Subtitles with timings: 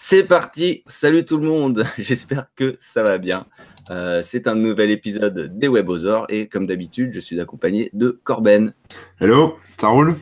[0.00, 3.46] C'est parti, salut tout le monde, j'espère que ça va bien.
[3.90, 8.72] Euh, c'est un nouvel épisode des Webosaures et comme d'habitude, je suis accompagné de Corben.
[9.20, 10.16] Hello, ça roule?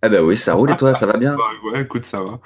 [0.00, 1.34] Ah bah oui, ça roule et toi, ça va bien?
[1.36, 2.40] Bah Ouais, écoute, ça va.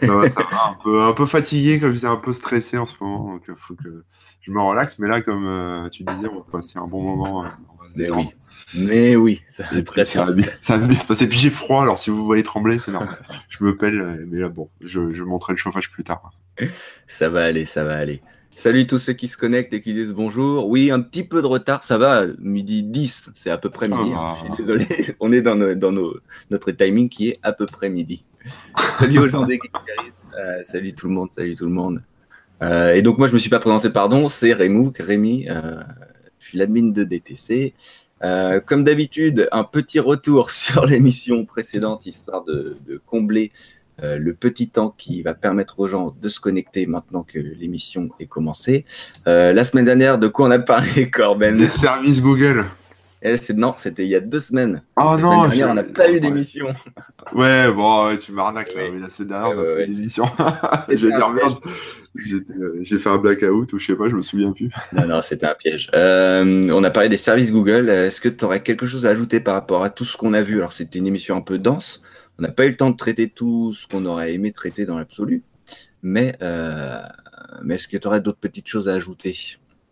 [0.00, 0.70] Ça va, ça va.
[0.70, 3.54] Un, peu, un peu fatigué, comme c'est un peu stressé en ce moment, donc il
[3.56, 4.04] faut que
[4.42, 4.98] je me relaxe.
[4.98, 7.48] Mais là, comme euh, tu disais, on va passer un bon moment, euh,
[7.96, 8.28] Mais oui,
[8.74, 10.34] mais oui, ça va Et très puis, ça bien.
[10.34, 11.28] bien, ça va bien se passer.
[11.28, 13.16] Puis j'ai froid, alors si vous voyez trembler, c'est normal.
[13.48, 16.30] je me pèle, euh, mais là, bon, je, je montrerai le chauffage plus tard.
[17.06, 18.22] Ça va aller, ça va aller.
[18.54, 20.68] Salut tous ceux qui se connectent et qui disent bonjour.
[20.68, 24.12] Oui, un petit peu de retard, ça va, midi 10, c'est à peu près midi.
[24.14, 24.36] Ah.
[24.40, 24.86] Je suis désolé,
[25.20, 26.16] on est dans, nos- dans nos-
[26.50, 28.24] notre timing qui est à peu près midi.
[28.98, 29.58] Salut aux gens des.
[30.38, 32.02] Euh, salut tout le monde, salut tout le monde.
[32.62, 35.82] Euh, et donc moi je me suis pas présenté, pardon, c'est Rémou, Rémi, euh,
[36.52, 37.74] suis l'admin de DTC.
[38.22, 43.50] Euh, comme d'habitude, un petit retour sur l'émission précédente, histoire de, combler
[44.02, 48.08] euh, le petit temps qui va permettre aux gens de se connecter maintenant que l'émission
[48.20, 48.84] est commencée.
[49.26, 51.54] Euh, la semaine dernière, de quoi on a parlé, Corben?
[51.56, 52.64] Des services Google.
[53.24, 54.82] Elle, c'est- Non, c'était il y a deux semaines.
[55.00, 56.20] Oh la non, dernière, on n'a pas eu ouais.
[56.20, 56.66] d'émission.
[57.32, 58.82] Ouais, bon, ouais, tu m'arnaques là.
[58.84, 58.90] Oui.
[58.94, 59.86] mais la semaine dernière, on a Ouais, fait ouais.
[59.86, 60.24] une émission.
[60.88, 61.54] J'ai un dire merde.
[62.14, 64.70] J'ai fait un blackout ou je sais pas, je me souviens plus.
[64.92, 65.88] Non, non, c'était un piège.
[65.94, 67.88] Euh, on a parlé des services Google.
[67.88, 70.42] Est-ce que tu aurais quelque chose à ajouter par rapport à tout ce qu'on a
[70.42, 70.58] vu?
[70.58, 72.02] Alors, c'était une émission un peu dense.
[72.38, 74.98] On n'a pas eu le temps de traiter tout ce qu'on aurait aimé traiter dans
[74.98, 75.42] l'absolu.
[76.02, 76.98] Mais, euh,
[77.62, 79.36] mais est-ce que tu aurais d'autres petites choses à ajouter?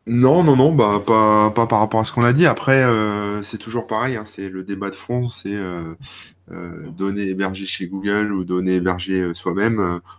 [0.06, 2.46] Non, non, non, bah pas, pas par rapport à ce qu'on a dit.
[2.46, 5.94] Après, euh, c'est toujours pareil, hein, c'est le débat de fond, c'est euh,
[6.52, 9.76] euh, données hébergées chez Google ou données hébergées euh, soi-même.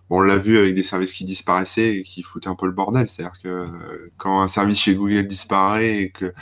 [0.09, 2.71] Bon, on l'a vu avec des services qui disparaissaient et qui foutaient un peu le
[2.73, 3.09] bordel.
[3.09, 6.33] C'est-à-dire que euh, quand un service chez Google disparaît et que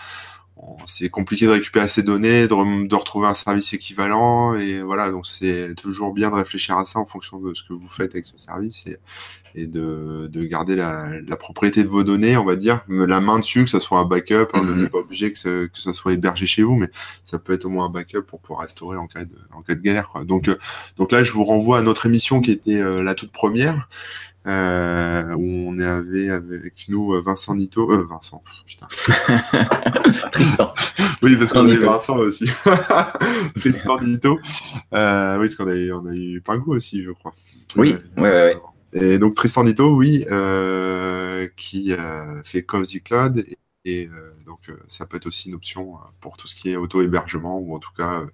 [0.85, 5.25] c'est compliqué de récupérer ces données, de, de retrouver un service équivalent, et voilà, donc
[5.27, 8.25] c'est toujours bien de réfléchir à ça en fonction de ce que vous faites avec
[8.25, 8.97] ce service et,
[9.55, 13.39] et de, de garder la, la propriété de vos données, on va dire, la main
[13.39, 14.69] dessus, que ça soit un backup, hein, Mhm.
[14.71, 16.89] on n'est pas obligé que, ça- que ça soit hébergé chez vous, mais
[17.23, 19.75] ça peut être au moins un backup pour pouvoir restaurer en cas de, en cas
[19.75, 20.07] de galère.
[20.09, 20.23] Quoi.
[20.25, 20.57] Donc, euh,
[20.97, 23.87] donc là, je vous renvoie à notre émission qui était euh, la toute première,
[24.49, 28.87] euh, où on avait avec nous euh, Vincent Nito, euh, Vincent, putain.
[30.31, 30.73] Tristan.
[31.21, 31.85] Oui, parce qu'on a eu Nito.
[31.85, 32.49] Vincent aussi.
[33.59, 34.39] Tristan Nito.
[34.93, 37.33] Euh, oui, parce qu'on a eu, on a eu Pingo aussi, je crois.
[37.75, 38.57] Oui, Euh, ouais, ouais.
[38.93, 43.37] Et donc Tristan Nito, oui, euh, qui euh, fait Cozy Cloud.
[43.39, 46.55] Et, et, euh, donc, euh, ça peut être aussi une option euh, pour tout ce
[46.55, 48.27] qui est auto-hébergement ou en tout cas euh,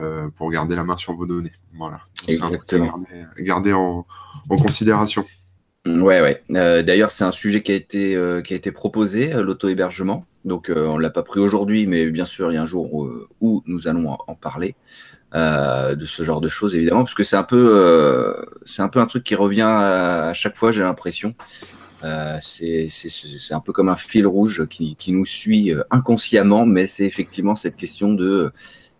[0.00, 1.52] euh, pour garder la main sur vos données.
[1.74, 2.00] Voilà.
[2.26, 2.86] Donc, c'est un truc à Exactement.
[2.86, 4.06] Garder, garder en,
[4.48, 5.24] en considération.
[5.86, 6.42] Ouais, ouais.
[6.52, 8.42] Euh, D'ailleurs, c'est un sujet qui a été, euh,
[8.74, 10.26] proposé, euh, l'auto-hébergement.
[10.44, 12.92] Donc, on ne l'a pas pris aujourd'hui, mais bien sûr, il y a un jour
[13.40, 14.74] où, nous allons en, parler
[15.32, 18.36] de ce genre de choses, évidemment, parce que c'est un peu,
[18.78, 21.34] un truc qui revient à, chaque fois, j'ai l'impression.
[22.42, 22.88] C'est
[23.52, 28.12] un peu comme un fil rouge qui, nous suit inconsciemment, mais c'est effectivement cette question
[28.12, 28.52] de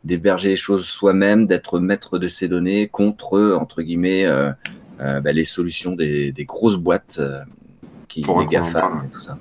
[0.03, 4.27] d'héberger les choses soi-même, d'être maître de ses données contre, entre guillemets,
[4.99, 7.41] bah, les solutions des, des grosses boîtes euh,
[8.09, 9.07] qui les qu'on en GAFA parle.
[9.07, 9.39] et tout ça.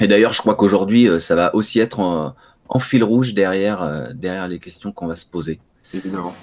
[0.00, 2.34] Et d'ailleurs, je crois qu'aujourd'hui, euh, ça va aussi être en,
[2.68, 5.60] en fil rouge derrière, euh, derrière les questions qu'on va se poser.
[5.94, 6.34] Évidemment.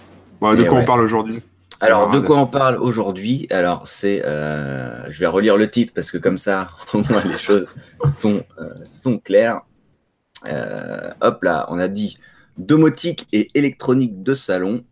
[0.41, 0.83] Bon, de quoi ouais.
[0.83, 1.41] on parle aujourd'hui
[1.79, 6.11] Alors, de quoi on parle aujourd'hui Alors, c'est, euh, je vais relire le titre parce
[6.11, 7.67] que comme ça, au moins les choses
[8.13, 9.61] sont, euh, sont claires.
[10.47, 12.17] Euh, hop là, on a dit
[12.57, 14.83] domotique et électronique de salon.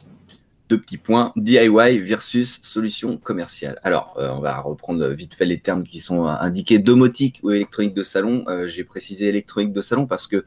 [0.72, 3.78] Deux petits points, DIY versus solution commerciale.
[3.84, 6.80] Alors, euh, on va reprendre vite fait les termes qui sont indiqués.
[6.80, 8.46] Domotique ou électronique de salon.
[8.48, 10.46] Euh, J'ai précisé électronique de salon parce que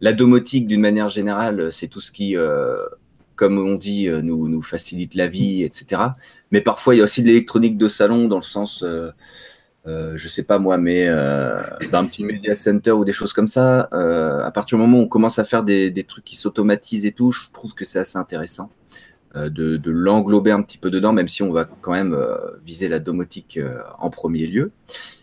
[0.00, 2.86] la domotique, d'une manière générale, c'est tout ce qui, euh,
[3.34, 6.02] comme on dit, nous, facilite la vie, etc.
[6.52, 9.10] Mais parfois, il y a aussi de l'électronique de salon dans le sens, euh,
[10.14, 13.88] je sais pas moi, mais d'un petit media center ou des choses comme ça.
[13.90, 17.12] à partir du moment où on commence à faire des, des trucs qui s'automatisent et
[17.12, 18.70] tout, je trouve que c'est assez intéressant
[19.34, 22.88] de, de l'englober un petit peu dedans, même si on va quand même euh, viser
[22.88, 24.70] la domotique euh, en premier lieu.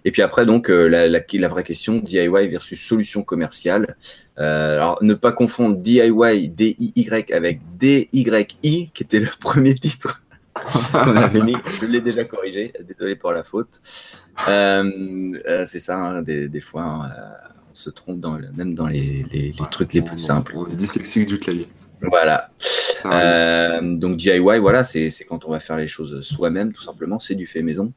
[0.06, 3.96] Et puis après, donc, euh, la, la, la vraie question, DIY versus solution commerciale.
[4.40, 10.22] Euh, alors, ne pas confondre DIY, D-I-Y avec D-Y-I, qui était le premier titre
[10.92, 11.56] qu'on avait mis.
[11.82, 13.80] Je l'ai déjà corrigé, désolé pour la faute.
[14.50, 18.74] Euh, euh, c'est ça, hein, des, des fois, hein, euh, on se trompe dans même
[18.74, 20.54] dans les, les- les trucs les plus simples.
[20.58, 21.68] On est dyslexique du clavier.
[22.10, 22.50] Voilà.
[23.04, 23.22] Arrive.
[23.24, 27.20] Euh, donc DIY, voilà, c'est quand on va faire les choses soi-même, tout simplement.
[27.20, 27.94] C'est du fait maison.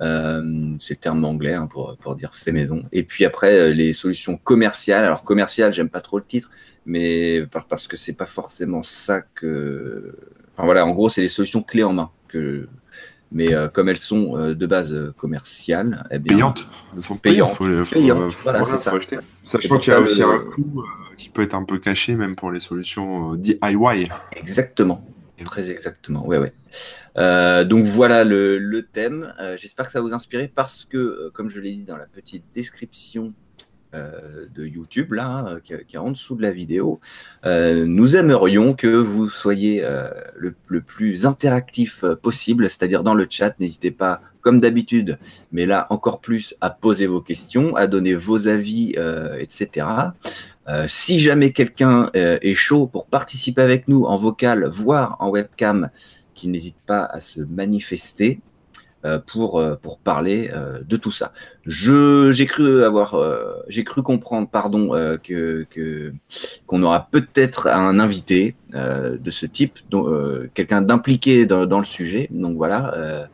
[0.00, 2.82] Euh, c'est le terme anglais hein, pour, pour dire fait maison.
[2.92, 5.04] Et puis après, euh, les solutions commerciales.
[5.04, 6.50] Alors commercial, j'aime pas trop le titre,
[6.86, 10.16] mais par- parce que c'est pas forcément ça que.
[10.54, 12.68] Enfin voilà, en gros, c'est les solutions clés en main que
[13.32, 16.68] mais comme elles sont de base commerciales, eh bien, payantes.
[16.96, 17.50] Elles sont payantes.
[17.50, 17.64] Faut,
[18.44, 18.68] voilà,
[19.44, 20.84] Sachant qu'il y a aussi un coût
[21.16, 24.08] qui peut être un peu caché, même pour les solutions DIY.
[24.32, 25.04] Exactement.
[25.44, 26.52] Très exactement, ouais, ouais.
[27.18, 29.32] Euh, donc voilà le, thème.
[29.40, 32.06] Euh, j'espère que ça vous inspirer parce que, euh, comme je l'ai dit dans la
[32.06, 33.32] petite description
[34.54, 37.00] de YouTube, là, qui, est en dessous de la vidéo,
[37.46, 39.82] nous aimerions que vous soyez
[40.34, 43.58] le, le, plus interactif possible, c'est-à-dire dans le chat.
[43.58, 45.18] N'hésitez pas, comme d'habitude,
[45.50, 48.94] mais là encore plus, à poser vos questions, à donner vos avis,
[49.38, 49.86] etc.
[50.86, 55.90] si jamais quelqu'un est chaud pour participer avec nous en vocal, voire en webcam,
[56.34, 58.40] qu'il n'hésite pas à se manifester
[59.06, 61.32] euh, pour, euh, pour parler euh, de tout ça.
[61.66, 63.16] J'ai cru avoir,
[63.68, 64.90] j'ai cru comprendre, pardon,
[65.22, 65.66] que,
[66.66, 69.78] qu'on aura peut-être un invité de ce type,
[70.54, 72.28] quelqu'un d'impliqué dans, le sujet.
[72.30, 73.28] Donc voilà,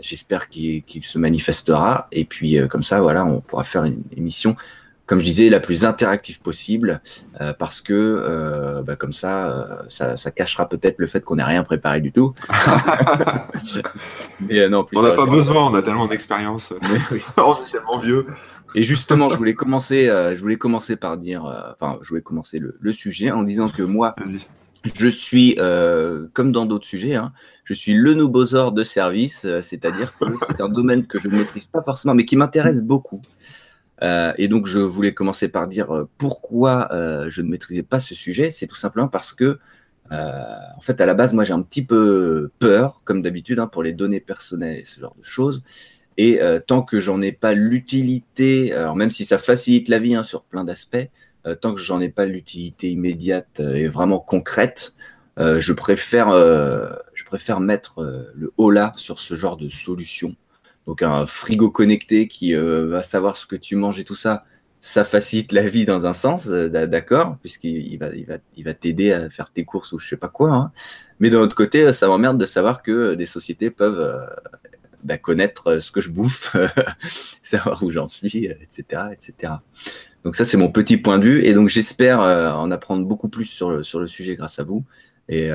[0.00, 2.08] j'espère qu'il, qu'il se manifestera.
[2.10, 4.56] Et puis comme ça, voilà, on pourra faire une émission
[5.12, 7.02] comme je disais, la plus interactive possible,
[7.42, 11.44] euh, parce que euh, bah, comme ça, euh, ça, cachera peut-être le fait qu'on n'ait
[11.44, 12.32] rien préparé du tout.
[14.40, 16.72] Mais, non, on n'a pas besoin, on a tellement d'expérience.
[17.36, 18.26] on est tellement vieux.
[18.74, 21.44] Et justement, je voulais commencer, je voulais commencer par dire,
[21.74, 24.16] enfin, je voulais commencer le, sujet en disant que moi,
[24.94, 25.56] je suis,
[26.32, 30.70] comme dans d'autres sujets, hein, je suis le nouveau de service, c'est-à-dire que c'est un
[30.70, 33.20] domaine que je ne maîtrise pas forcément, mais qui m'intéresse beaucoup.
[34.02, 38.00] Euh, et donc, je voulais commencer par dire euh, pourquoi euh, je ne maîtrisais pas
[38.00, 38.50] ce sujet.
[38.50, 39.58] C'est tout simplement parce que,
[40.10, 43.82] en fait, à la base, moi, j'ai un petit peu peur, comme d'habitude, hein, pour
[43.82, 45.62] les données personnelles et ce genre de choses.
[46.18, 50.42] Et tant que j'en ai pas l'utilité, même si ça facilite la vie hein, sur
[50.42, 51.08] plein d'aspects,
[51.62, 54.96] tant que j'en ai pas l'utilité immédiate et vraiment concrète,
[55.38, 60.36] je préfère, je préfère mettre le haut là sur ce genre de solution
[60.86, 64.44] donc un frigo connecté qui euh, va savoir ce que tu manges et tout ça,
[64.80, 68.74] ça facilite la vie dans un sens, euh, d'accord, puisqu'il va, il va, il va
[68.74, 70.52] t'aider à faire tes courses ou je sais pas quoi.
[70.52, 70.72] Hein.
[71.20, 74.26] Mais d'un autre côté, ça m'emmerde de savoir que des sociétés peuvent euh,
[75.04, 76.56] bah, connaître ce que je bouffe,
[77.42, 79.52] savoir où j'en suis, etc., etc.
[80.24, 81.44] Donc ça, c'est mon petit point de vue.
[81.44, 84.84] Et donc j'espère en apprendre beaucoup plus sur le, sujet grâce à vous.
[85.28, 85.50] Et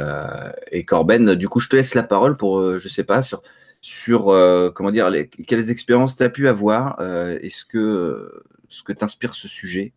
[0.86, 3.42] Corben, du coup, je te laisse la parole pour, je sais pas, sur
[3.82, 5.12] sur euh, comment dire
[5.48, 9.94] quelles expériences tu as pu avoir euh, Est-ce que ce que t'inspire ce sujet?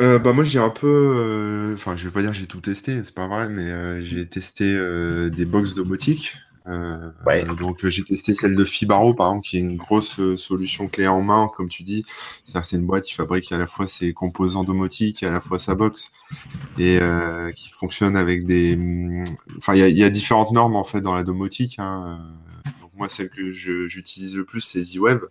[0.00, 3.14] Euh, bah moi j'ai un peu, enfin je vais pas dire j'ai tout testé, c'est
[3.14, 4.74] pas vrai, mais j'ai testé
[5.30, 6.36] des box domotique.
[7.26, 7.44] Ouais.
[7.44, 11.20] donc j'ai testé celle de Fibaro par exemple qui est une grosse solution clé en
[11.20, 12.04] main comme tu dis.
[12.44, 15.58] C'est une boîte qui fabrique à la fois ses composants domotiques et à la fois
[15.58, 16.12] sa box
[16.78, 17.00] et
[17.56, 18.78] qui fonctionne avec des,
[19.58, 21.78] enfin il y, y, a différentes normes en fait dans la domotique.
[21.78, 22.20] Hein
[23.00, 25.22] moi, celle que j'utilise le plus, c'est Z-Web.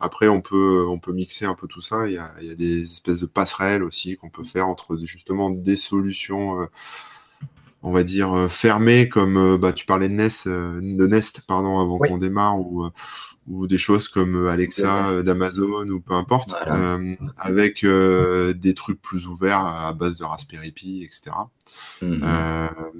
[0.00, 2.08] Après, on peut, on peut mixer un peu tout ça.
[2.08, 4.98] Il y a, il y a des espèces de passerelles aussi qu'on peut faire entre
[5.04, 6.66] justement des solutions, euh,
[7.82, 11.78] on va dire, euh, fermées, comme euh, bah, tu parlais de Nest, de Nest pardon,
[11.78, 12.88] avant qu'on démarre, ou
[13.50, 19.02] ou des choses comme euh, Alexa euh, d'Amazon ou peu importe, euh, avec des trucs
[19.02, 21.36] plus ouverts à base de Raspberry Pi, etc.
[22.02, 22.24] Mhm.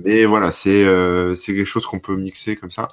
[0.05, 0.85] mais voilà, c'est
[1.47, 2.89] quelque chose qu'on peut mixer comme ça.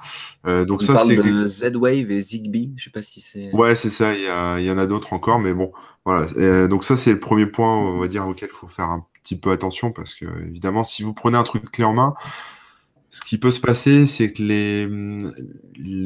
[0.46, 2.74] donc ça, c'est Z-Wave et Zigbee.
[2.78, 3.52] Je sais pas si c'est.
[3.54, 4.14] Ouais, c'est ça.
[4.14, 5.72] Il y, a, y en a d'autres encore, mais bon,
[6.06, 6.68] voilà.
[6.68, 9.36] donc ça, c'est le premier point, on va dire, auquel il faut faire un petit
[9.36, 12.14] peu attention parce que évidemment, si vous prenez un truc clé en main,
[13.10, 14.86] ce qui peut se passer, c'est que les,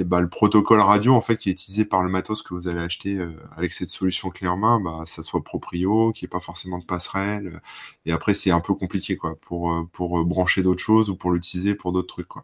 [0.04, 2.80] bah, le protocole radio en fait qui est utilisé par le matos que vous allez
[2.80, 6.30] acheter euh, avec cette solution clé en main, bah, ça soit proprio, qui n'y ait
[6.30, 7.48] pas forcément de passerelle.
[7.48, 7.60] Euh,
[8.06, 11.32] et après, c'est un peu compliqué quoi pour euh, pour brancher d'autres choses ou pour
[11.32, 12.44] l'utiliser pour d'autres trucs quoi.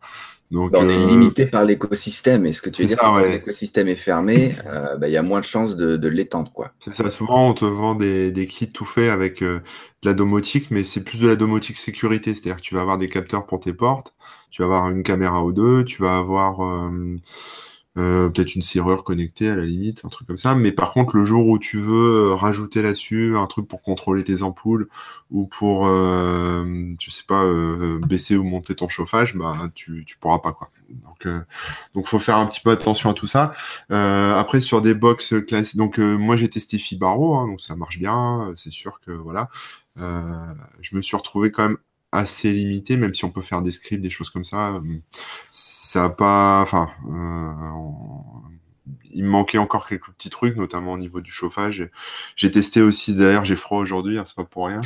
[0.50, 2.46] Donc, bah, on est limité par l'écosystème.
[2.46, 4.56] Et ce que tu veux dire, c'est que si l'écosystème est fermé,
[5.04, 6.72] il y a moins de chances de, de l'étendre quoi.
[6.80, 7.12] C'est ça.
[7.12, 9.62] Souvent, on te vend des, des kits tout faits avec de
[10.04, 13.10] la domotique, mais c'est plus de la domotique sécurité, c'est-à-dire que tu vas avoir des
[13.10, 14.14] capteurs pour tes portes
[14.58, 17.16] tu vas avoir une caméra ou deux, tu vas avoir euh,
[17.98, 20.54] euh, peut-être une serrure connectée à la limite, un truc comme ça.
[20.56, 24.24] Mais par contre, le jour où tu veux euh, rajouter là-dessus un truc pour contrôler
[24.24, 24.88] tes ampoules
[25.32, 27.44] ou pour, euh, je sais pas,
[28.08, 30.70] baisser ou monter ton chauffage, bah tu, tu pourras pas quoi.
[30.90, 31.28] Donc,
[31.94, 33.52] donc faut faire un petit peu attention à tout ça.
[33.90, 38.54] après sur des box classiques, donc moi j'ai testé Fibaro, hein, donc ça marche bien.
[38.56, 39.50] C'est sûr que voilà.
[39.98, 41.78] je me suis retrouvé quand même
[42.12, 44.82] assez limité, même si on peut faire des scripts, des choses comme ça.
[45.52, 47.54] Ça a pas, enfin, euh,
[49.12, 51.90] il me manquait encore quelques petits trucs, notamment au niveau du chauffage.
[52.36, 54.82] J'ai testé aussi, d'ailleurs, j'ai froid aujourd'hui, hein, c'est pas pour rien.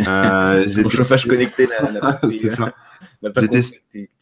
[0.00, 1.68] Euh, Ton chauffage connecté
[2.40, 2.74] c'est ça.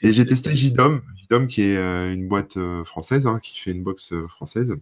[0.03, 3.73] Et j'ai testé JDOM, JDOM qui est euh, une boîte euh, française, hein, qui fait
[3.73, 4.77] une box française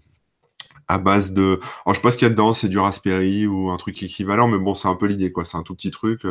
[0.90, 1.60] à base de.
[1.84, 4.02] Alors, je sais pas ce qu'il y a dedans, c'est du Raspberry ou un truc
[4.02, 5.44] équivalent, mais bon, c'est un peu l'idée, quoi.
[5.44, 6.22] C'est un tout petit truc.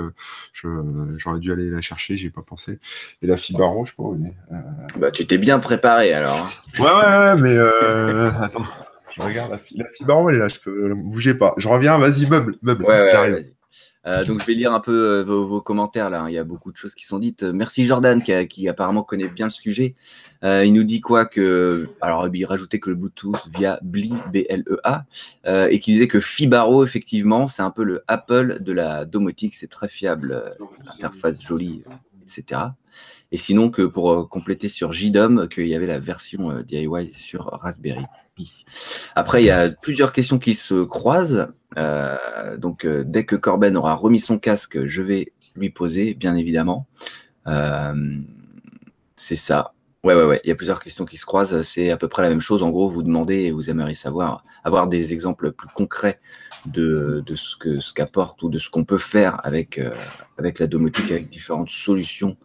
[0.64, 2.80] J'aurais dû aller la chercher, j'ai pas pensé.
[3.22, 4.22] Et la Fibaro, je sais pas où
[4.98, 6.38] Bah, tu t'es bien préparé alors.
[6.38, 6.82] Hein.
[6.82, 8.66] Ouais, ouais, ouais, mais attends.
[9.16, 11.54] Je regarde la, Fibaro, elle est là, je peux bouger pas.
[11.58, 12.86] Je reviens, vas-y, meuble, meuble.
[12.86, 13.54] Ouais, ouais,
[14.10, 16.26] euh, donc je vais lire un peu euh, vos, commentaires là.
[16.28, 17.44] Il y a beaucoup de choses qui sont dites.
[17.44, 19.94] Merci Jordan qui, apparemment connaît bien le sujet.
[20.44, 24.64] Euh, il nous dit quoi que alors il rajoutait que le Bluetooth via BLE
[25.46, 29.56] et qu'il disait que Fibaro effectivement c'est un peu le Apple de la domotique.
[29.56, 30.56] C'est très fiable,
[30.96, 31.84] interface jolie,
[32.24, 32.62] etc.
[33.32, 38.06] Et sinon que pour compléter sur JDOM qu'il y avait la version DIY sur Raspberry.
[39.16, 41.48] Après, il y a plusieurs questions qui se croisent.
[41.78, 46.36] Euh, donc, euh, dès que Corben aura remis son casque, je vais lui poser, bien
[46.36, 46.88] évidemment.
[47.48, 48.18] Euh,
[49.16, 49.74] c'est ça.
[50.04, 50.40] Ouais, ouais, ouais.
[50.44, 51.62] Il y a plusieurs questions qui se croisent.
[51.64, 52.64] C'est à peu près la même chose.
[52.64, 56.20] En gros, vous demandez et vous aimeriez savoir, avoir des exemples plus concrets
[56.66, 59.82] de, ce que ce qu'apporte ou de ce qu'on peut faire avec,
[60.38, 62.38] avec la domotique, avec différentes solutions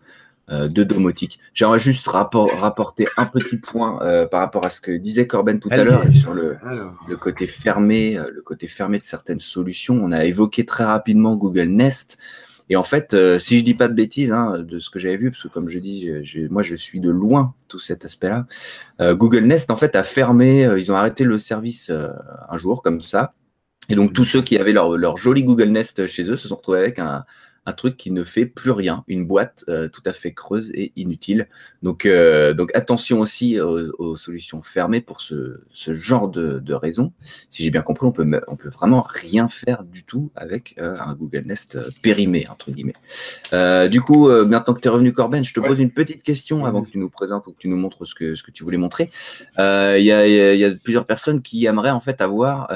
[0.49, 1.39] de domotique.
[1.55, 5.71] J'aimerais juste rapporter un petit point euh, par rapport à ce que disait Corben tout
[5.73, 6.59] à l'heure sur le,
[7.19, 9.99] côté fermé, euh, le côté fermé de certaines solutions.
[10.03, 12.19] On a évoqué très rapidement Google Nest.
[12.71, 15.31] Et en fait, si je dis pas de bêtises hein, de ce que j'avais vu,
[15.31, 16.11] parce que comme je dis,
[16.51, 18.47] moi je suis de loin tout cet aspect-là.
[19.15, 23.35] Google Nest en fait a fermé, ils ont arrêté le service un jour comme ça.
[23.91, 26.57] Et donc tous ceux qui avaient leur, leur joli Google Nest chez eux se sont
[26.57, 27.27] retrouvés avec un,
[27.67, 30.93] un truc qui ne fait plus rien, une boîte euh, tout à fait creuse et
[30.97, 31.49] inutile.
[31.83, 37.13] Donc, euh, donc attention aussi aux, solutions fermées pour ce, ce genre de, de raisons.
[37.49, 40.97] Si j'ai bien compris, on peut, on peut vraiment rien faire du tout avec euh,
[41.01, 42.95] un Google Nest périmé, entre guillemets.
[43.89, 46.83] du coup, maintenant que tu es revenu, Corben, je te pose une petite question avant
[46.83, 48.77] que tu nous présentes ou que tu nous montres ce que, ce que tu voulais
[48.77, 49.11] montrer.
[49.59, 52.71] Il y, a, y, a, plusieurs personnes qui aimeraient en fait avoir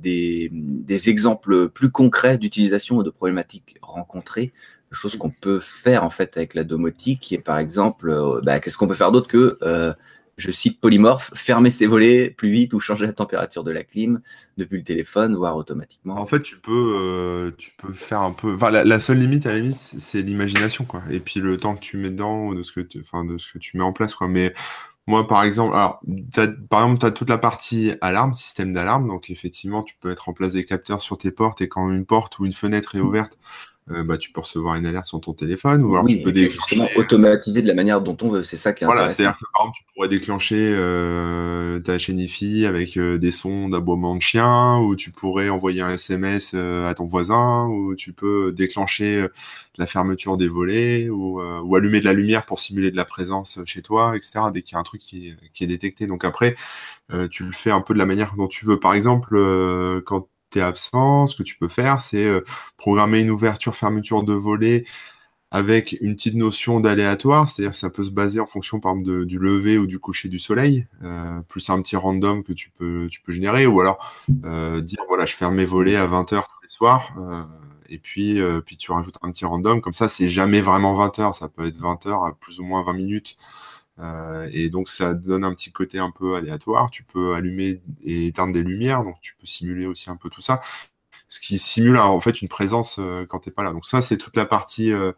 [0.00, 4.52] des, des exemples plus concrets d'utilisation de problématiques rencontrer,
[4.92, 8.60] chose qu'on peut faire en fait avec la domotique, qui est par exemple, euh, bah,
[8.60, 9.92] qu'est-ce qu'on peut faire d'autre que, euh,
[10.36, 14.20] je cite polymorphe, fermer ses volets plus vite ou changer la température de la clim
[14.56, 16.16] depuis le téléphone, voire automatiquement.
[16.16, 18.54] En fait, tu peux, euh, tu peux faire un peu.
[18.54, 21.02] Enfin, la, seule limite à la limite, c'est l'imagination, quoi.
[21.10, 23.52] Et puis le temps que tu mets dedans, de ce que tu, enfin, de ce
[23.52, 24.26] que tu mets en place, quoi.
[24.26, 24.54] Mais
[25.06, 26.00] moi, par exemple, alors,
[26.68, 29.06] par exemple, tu as toute la partie alarme, système d'alarme.
[29.06, 32.06] Donc, effectivement, tu peux mettre en place des capteurs sur tes portes et quand une
[32.06, 33.38] porte ou une fenêtre est ouverte,
[33.90, 36.88] euh, bah, tu peux recevoir une alerte sur ton téléphone ou alors tu peux justement
[36.96, 38.42] automatiser de la manière dont on veut.
[38.42, 42.18] C'est ça qui est Voilà, c'est-à-dire que par exemple, tu pourrais déclencher euh, ta chaîne
[42.18, 46.94] IFI avec euh, des sons d'aboiement de chien ou tu pourrais envoyer un SMS à
[46.94, 49.26] ton voisin ou tu peux déclencher
[49.76, 53.58] la fermeture des volets ou, ou, allumer de la lumière pour simuler de la présence
[53.66, 54.46] chez toi, etc.
[54.50, 56.06] Dès qu'il y a un truc qui, qui est détecté.
[56.06, 56.56] Donc après,
[57.30, 58.80] tu le fais un peu de la manière dont tu veux.
[58.80, 59.36] Par exemple,
[60.06, 60.26] quand
[60.60, 62.40] absent, ce que tu peux faire, c'est euh,
[62.76, 64.84] programmer une ouverture, fermeture de volet
[65.50, 69.24] avec une petite notion d'aléatoire, c'est-à-dire que ça peut se baser en fonction par exemple
[69.24, 73.06] du lever ou du coucher du soleil, euh, plus un petit random que tu peux,
[73.08, 76.62] tu peux générer, ou alors euh, dire voilà, je ferme mes volets à 20h tous
[76.62, 77.14] les soirs,
[77.88, 81.48] et puis, puis tu rajoutes un petit random, comme ça c'est jamais vraiment 20h, ça
[81.48, 83.36] peut être 20h à plus ou moins 20 minutes
[84.00, 86.90] euh, et donc ça donne un petit côté un peu aléatoire.
[86.90, 90.40] Tu peux allumer et éteindre des lumières, donc tu peux simuler aussi un peu tout
[90.40, 90.60] ça.
[91.28, 93.72] Ce qui simule en fait une présence euh, quand tu n'es pas là.
[93.72, 95.12] Donc ça, c'est toute la partie, euh,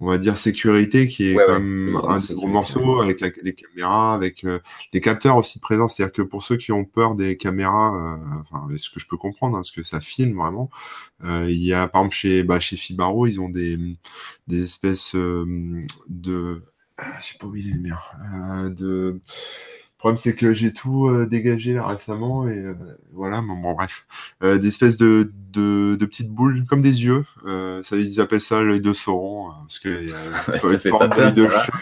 [0.00, 4.44] on va dire, sécurité qui est comme un des gros morceaux avec les caméras, avec
[4.92, 5.94] les capteurs aussi de présence.
[5.94, 9.56] C'est-à-dire que pour ceux qui ont peur des caméras, enfin, ce que je peux comprendre,
[9.56, 10.70] hein, parce que ça filme vraiment,
[11.22, 13.78] il y a par exemple chez, bah, chez Fibaro, ils ont des,
[14.48, 16.62] des espèces de
[16.98, 17.98] ah, je sais pas où il est le mien.
[18.34, 19.20] Euh, de...
[19.20, 22.74] Le problème, c'est que j'ai tout euh, dégagé là récemment et euh,
[23.12, 24.04] voilà, bon, bref.
[24.40, 27.24] des espèces de, de, petites boules, comme des yeux.
[27.82, 31.48] ça, ils appellent ça l'œil de Sauron, parce qu'il y a une forme d'œil de
[31.48, 31.72] chat.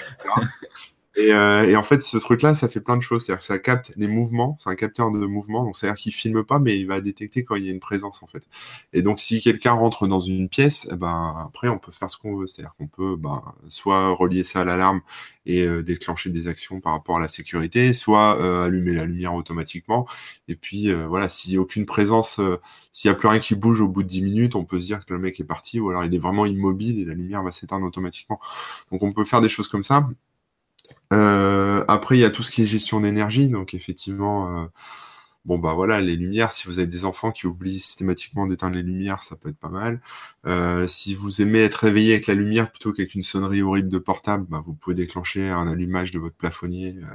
[1.19, 3.25] Euh, et, en fait, ce truc-là, ça fait plein de choses.
[3.25, 6.45] C'est-à-dire que ça capte les mouvements, c'est un capteur de mouvement, donc c'est-à-dire qu'il filme
[6.45, 8.45] pas, mais il va détecter quand il y a une présence, en fait.
[8.93, 12.17] Et donc, si quelqu'un rentre dans une pièce, eh ben, après, on peut faire ce
[12.17, 12.47] qu'on veut.
[12.47, 15.01] C'est-à-dire qu'on peut ben, soit relier ça à l'alarme
[15.47, 19.35] et euh, déclencher des actions par rapport à la sécurité, soit euh, allumer la lumière
[19.35, 20.07] automatiquement.
[20.49, 22.41] Et puis, voilà, s'il n'y a aucune présence,
[22.93, 24.87] s'il n'y a plus rien qui bouge au bout de 10 minutes, on peut se
[24.87, 27.43] dire que le mec est parti, ou alors il est vraiment immobile et la lumière
[27.43, 28.41] va s'éteindre automatiquement.
[28.93, 30.09] Donc, on peut faire des choses comme ça.
[31.11, 33.49] Après, il y a tout ce qui est gestion d'énergie.
[33.49, 34.69] Donc, effectivement,
[35.47, 38.83] Bon, bah voilà, les lumières, si vous avez des enfants qui oublient systématiquement d'éteindre les
[38.83, 40.03] lumières, ça peut être pas mal.
[40.47, 43.99] Euh, si vous aimez être réveillé avec la lumière plutôt qu'avec une sonnerie horrible de
[43.99, 47.07] portable, bah, vous pouvez déclencher un allumage de votre plafonnier euh,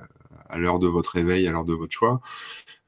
[0.49, 2.19] à l'heure de votre réveil, à l'heure de votre choix.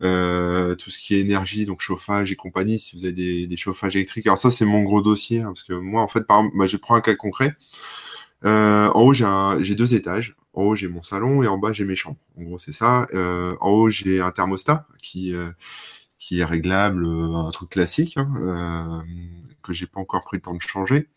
[0.03, 3.95] Euh, tout ce qui est énergie, donc chauffage et compagnie, si vous avez des, chauffages
[3.95, 4.25] électriques.
[4.25, 6.95] Alors ça, c'est mon gros dossier, hein, parce que moi, en fait, bah, je prends
[6.95, 7.55] un cas concret.
[8.43, 10.35] en haut, j'ai deux étages.
[10.57, 12.17] En haut, j'ai mon salon et en bas, j'ai mes chambres.
[12.35, 13.05] En gros, c'est ça.
[13.13, 15.51] Euh, en haut, j'ai un thermostat qui, euh,
[16.17, 19.03] qui est réglable, euh, un truc classique, hein,
[19.61, 21.09] que j'ai pas encore pris le temps de changer,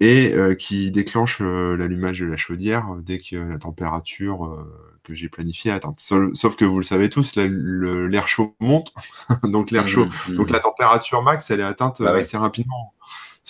[0.00, 4.66] et qui déclenche l'allumage de la chaudière dès que la température
[5.04, 6.00] que j'ai planifiée est atteinte.
[6.00, 8.94] Sauf que vous le savez tous, l'air chaud monte,
[9.42, 10.34] donc l'air mmh, chaud, mmh.
[10.36, 12.94] donc la température max, elle est atteinte bah assez rapidement.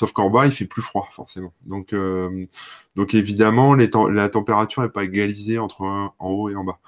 [0.00, 1.52] Sauf qu'en bas, il fait plus froid, forcément.
[1.66, 2.47] Donc, euh,
[2.97, 6.78] donc évidemment, la température n'est pas égalisée entre en haut et en bas.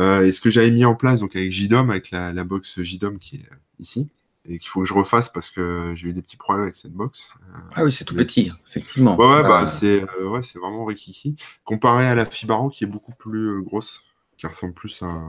[0.00, 3.20] Euh, et ce que j'avais mis en place, donc avec JDOM, avec la, box JDOM
[3.20, 4.08] qui est ici,
[4.48, 6.90] et qu'il faut que je refasse parce que j'ai eu des petits problèmes avec cette
[6.90, 7.34] box.
[7.76, 9.16] ah oui, c'est tout petit, effectivement.
[9.16, 11.36] Ouais, ouais, bah, euh, c'est ouais, vraiment rikiki.
[11.62, 14.02] Comparé à la Fibaro qui est beaucoup plus grosse,
[14.36, 15.22] qui ressemble plus à.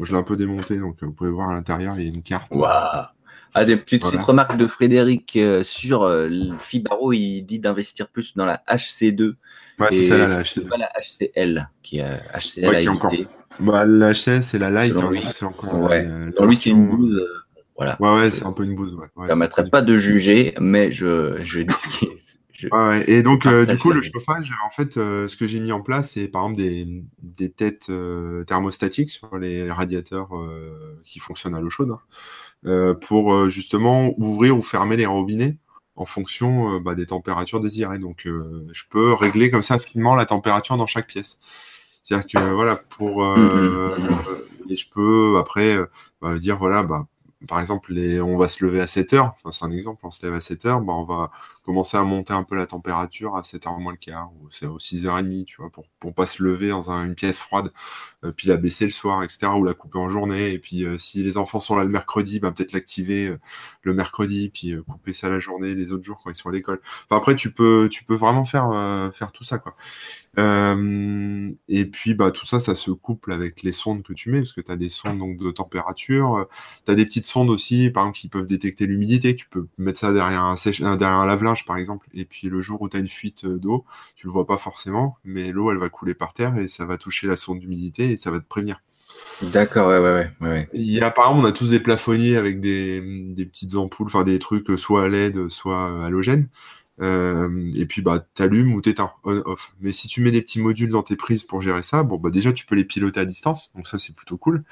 [0.00, 2.24] je l'ai un peu démonté, donc vous pouvez voir à l'intérieur, il y a une
[2.24, 2.52] carte.
[2.56, 3.06] Waouh
[3.54, 8.46] ah, des petites remarques de Frédéric euh, sur euh, Fibaro, il dit d'investir plus dans
[8.46, 9.34] la HC2.
[9.78, 10.68] Ouais, c'est ça la HC2.
[10.68, 13.26] Pas la HCL, qui est HCL ouais, a qui
[13.60, 14.94] Bah, la HCL, c'est la Light.
[14.96, 15.82] Hein, c'est encore.
[15.82, 16.06] Ouais.
[16.06, 17.14] Euh, lui, c'est une bouse.
[17.14, 17.26] Euh,
[17.76, 17.96] voilà.
[18.00, 18.94] Ouais, ouais, c'est un peu une bouse.
[18.94, 19.24] Ouais.
[19.24, 22.72] ne permettrait pas de juger, mais je, je dis ce qui est.
[22.72, 26.12] ouais, et donc, du coup, le chauffage, en fait, ce que j'ai mis en place,
[26.12, 27.90] c'est par exemple des, des têtes
[28.46, 30.30] thermostatiques sur les radiateurs
[31.04, 31.90] qui fonctionnent à l'eau chaude.
[31.90, 32.00] Hein.
[32.64, 35.56] Euh, pour euh, justement ouvrir ou fermer les robinets
[35.96, 37.98] en fonction euh, bah, des températures désirées.
[37.98, 41.40] Donc, je peux régler comme ça finement la température dans chaque pièce.
[42.04, 44.70] C'est-à-dire que voilà, pour mmh, mmh, mmh.
[44.70, 45.76] et je peux après
[46.20, 47.06] bah, dire voilà, bah,
[47.48, 50.12] par exemple, les, on va se lever à 7 heures, enfin, c'est un exemple, on
[50.12, 53.36] se lève à 7 heures, bah, on va commencer à monter un peu la température
[53.36, 56.42] à 7 h moins le quart, ou aux 6h30, tu vois, pour, pour pas se
[56.42, 57.72] lever dans une pièce froide,
[58.24, 60.98] euh, puis la baisser le soir, etc., ou la couper en journée, et puis euh,
[60.98, 63.38] si les enfants sont là le mercredi, bah, peut-être l'activer euh,
[63.82, 66.80] le mercredi, puis couper ça la journée, les autres jours quand ils sont à l'école.
[67.08, 68.70] Enfin, après, tu peux, tu peux vraiment faire,
[69.14, 69.76] faire tout ça, quoi.
[71.68, 74.52] Et puis, bah, tout ça, ça se couple avec les sondes que tu mets, parce
[74.52, 76.46] que tu as des sondes donc, de température.
[76.86, 79.36] Tu as des petites sondes aussi, par exemple, qui peuvent détecter l'humidité.
[79.36, 80.56] Tu peux mettre ça derrière un,
[80.96, 82.08] derrière un lave-linge, par exemple.
[82.14, 83.84] Et puis, le jour où tu as une fuite euh, d'eau,
[84.16, 86.96] tu le vois pas forcément, mais l'eau, elle va couler par terre et ça va
[86.96, 88.80] toucher la sonde d'humidité et ça va te prévenir.
[89.42, 93.00] D'accord, ouais, ouais, ouais, Il y a, par on a tous des plafonniers avec des,
[93.28, 96.48] des petites ampoules, enfin des trucs soit à LED, soit halogènes.
[97.00, 99.74] Euh, et puis bah t'allumes ou t'éteins on off.
[99.80, 102.30] Mais si tu mets des petits modules dans tes prises pour gérer ça, bon bah
[102.30, 104.62] déjà tu peux les piloter à distance, donc ça c'est plutôt cool.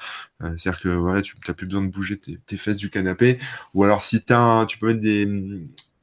[0.41, 3.39] Euh, C'est-à-dire que voilà, tu n'as plus besoin de bouger tes, fesses du canapé.
[3.73, 5.25] Ou alors si t'as, tu peux mettre des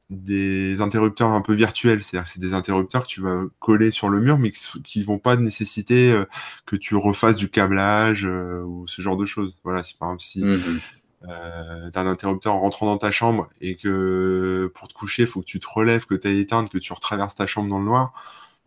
[0.09, 4.09] des interrupteurs un peu virtuels, c'est-à-dire que c'est des interrupteurs que tu vas coller sur
[4.09, 6.25] le mur, mais qui, vont pas nécessiter euh,
[6.65, 9.55] que tu refasses du câblage euh, ou ce genre de choses.
[9.63, 10.79] Voilà, c'est par exemple si mmh
[11.27, 15.41] euh, d'un interrupteur en rentrant dans ta chambre et que pour te coucher, il faut
[15.41, 17.83] que tu te relèves, que tu ailles éteindre, que tu retraverses ta chambre dans le
[17.83, 18.13] noir,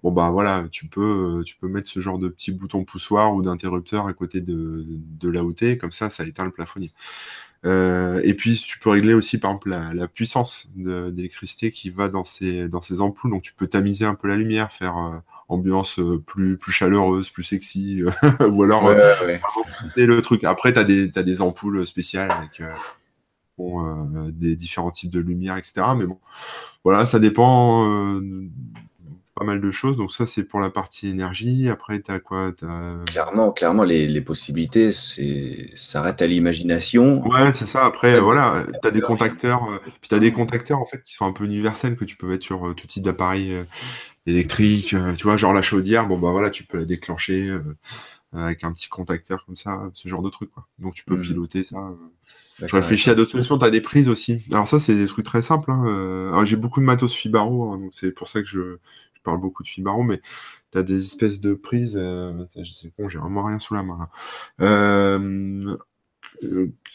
[0.03, 3.41] bon bah voilà, tu peux, tu peux mettre ce genre de petit bouton poussoir ou
[3.41, 6.93] d'interrupteur à côté de, de là où comme ça, ça éteint le plafonnier.
[7.65, 12.25] Euh, et puis tu peux régler aussi par exemple la, puissance d'électricité qui va dans
[12.25, 16.01] ces, dans ces ampoules, donc tu peux tamiser un peu la lumière, faire euh, ambiance
[16.01, 18.03] euh, plus, plus chaleureuse, plus sexy,
[18.51, 19.39] ou alors euh,
[19.97, 20.43] le truc.
[20.45, 22.63] Après, tu as des, as des ampoules spéciales avec
[24.33, 25.83] des différents types de lumière, etc.
[25.97, 26.19] Mais bon,
[26.83, 27.87] voilà, ça dépend
[29.35, 29.97] pas mal de choses.
[29.97, 31.69] Donc ça, c'est pour la partie énergie.
[31.69, 32.53] Après, tu as quoi
[33.07, 34.93] Clairement, clairement, les, les possibilités,
[35.75, 37.27] s'arrêtent à l'imagination.
[37.29, 37.85] Ouais, c'est ça.
[37.85, 39.67] Après, voilà, tu as des contacteurs.
[40.01, 42.27] puis tu as des contacteurs, en fait, qui sont un peu universels, que tu peux
[42.27, 43.57] mettre sur tout type d'appareil
[44.27, 47.61] électrique, euh, tu vois, genre la chaudière, bon bah voilà, tu peux la déclencher euh,
[48.33, 50.67] avec un petit contacteur comme ça, ce genre de truc quoi.
[50.79, 51.23] Donc tu peux mmh.
[51.23, 51.79] piloter ça.
[51.79, 52.67] Euh.
[52.67, 54.39] Je réfléchis à d'autres solutions, tu as des prises aussi.
[54.53, 55.71] Alors ça c'est des trucs très simples.
[55.71, 56.45] Hein.
[56.45, 58.79] J'ai beaucoup de matos Fibaro, hein, donc c'est pour ça que je,
[59.23, 60.21] parle beaucoup de Fibaro, mais
[60.73, 61.95] tu as des espèces de prises.
[61.97, 64.09] je sais pas, j'ai vraiment rien sous la main.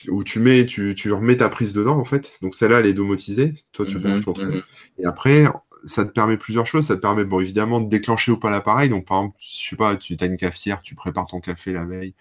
[0.10, 2.38] où tu mets, tu, tu, remets ta prise dedans en fait.
[2.42, 3.56] Donc celle-là, elle est domotisée.
[3.72, 4.56] Toi, tu mmh branches ton truc.
[4.56, 4.62] Mmh
[5.00, 5.46] Et après,
[5.86, 6.88] ça te permet plusieurs choses.
[6.88, 8.90] Ça te permet, bon, évidemment, de déclencher ou pas l'appareil.
[8.90, 11.86] Donc, par exemple, je sais pas, tu as une cafetière, tu prépares ton café la
[11.86, 12.14] veille.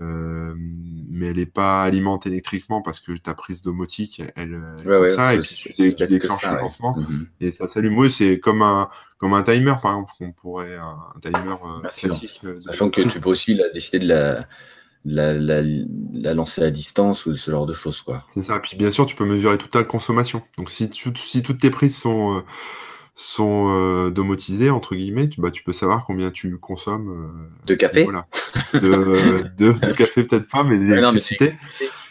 [0.00, 4.98] Euh, mais elle n'est pas alimentée électriquement parce que ta prise domotique, elle, elle Ouais,
[4.98, 7.26] ouais, ça, et puis tu, déclenches ça, le lancement Mhm.
[7.40, 7.98] et ça s'allume.
[7.98, 11.88] Oui, c'est comme un, comme un timer, par exemple, qu'on pourrait, un, un timer euh,
[11.88, 12.40] classique.
[12.44, 14.46] euh, de- Sachant que tu peux aussi la- décider de la,
[15.04, 15.62] la, la,
[16.12, 18.24] la lancer à distance ou ce genre de choses, quoi.
[18.26, 18.58] C'est ça.
[18.60, 20.42] Puis bien sûr, tu peux mesurer toute ta consommation.
[20.56, 22.40] Donc si, tu, si toutes tes prises sont, euh,
[23.14, 27.10] sont euh, domotisées, entre guillemets, tu, bah, tu peux savoir combien tu consommes.
[27.10, 28.26] euh, De café niveau-là.
[28.74, 28.80] de,
[29.58, 31.54] de, de café peut-être pas, mais d'électricité.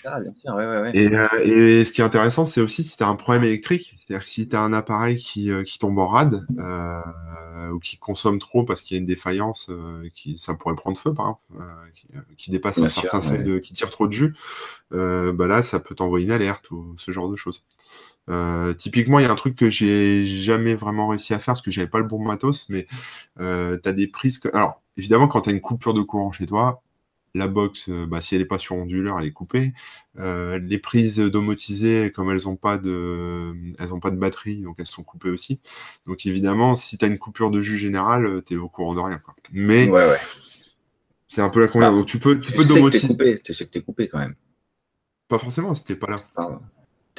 [0.06, 0.92] Ah, bien sûr, ouais, ouais, ouais.
[0.94, 3.96] Et, euh, et ce qui est intéressant, c'est aussi si tu as un problème électrique,
[4.00, 7.98] c'est-à-dire si tu as un appareil qui, euh, qui tombe en rade euh, ou qui
[7.98, 11.26] consomme trop parce qu'il y a une défaillance, euh, qui, ça pourrait prendre feu par
[11.26, 14.14] exemple, euh, qui, euh, qui dépasse un sûr, certain seuil de, qui tire trop de
[14.14, 14.34] jus,
[14.94, 17.64] euh, bah là ça peut t'envoyer une alerte ou ce genre de choses.
[18.30, 21.62] Euh, typiquement, il y a un truc que j'ai jamais vraiment réussi à faire parce
[21.62, 22.88] que j'avais pas le bon matos, mais
[23.40, 24.38] euh, tu as des prises.
[24.40, 24.50] Que...
[24.56, 26.84] Alors, évidemment, quand tu as une coupure de courant chez toi,
[27.36, 29.74] la box, euh, bah, si elle n'est pas sur onduleur, elle est coupée.
[30.18, 34.76] Euh, les prises domotisées, comme elles n'ont pas de, elles ont pas de batterie, donc
[34.80, 35.60] elles sont coupées aussi.
[36.08, 39.00] Donc évidemment, si tu as une coupure de jus générale, tu es au courant de
[39.00, 39.18] rien.
[39.20, 39.36] quoi.
[39.52, 40.18] Mais Ouais, ouais.
[41.28, 41.94] c'est un peu la convention.
[41.94, 44.08] Ah, donc tu peux, tu Tu peux sais que coupé, tu sais que t'es coupé
[44.08, 44.36] quand même.
[45.28, 46.18] Pas forcément si t'es pas là.
[46.36, 46.60] Enfin,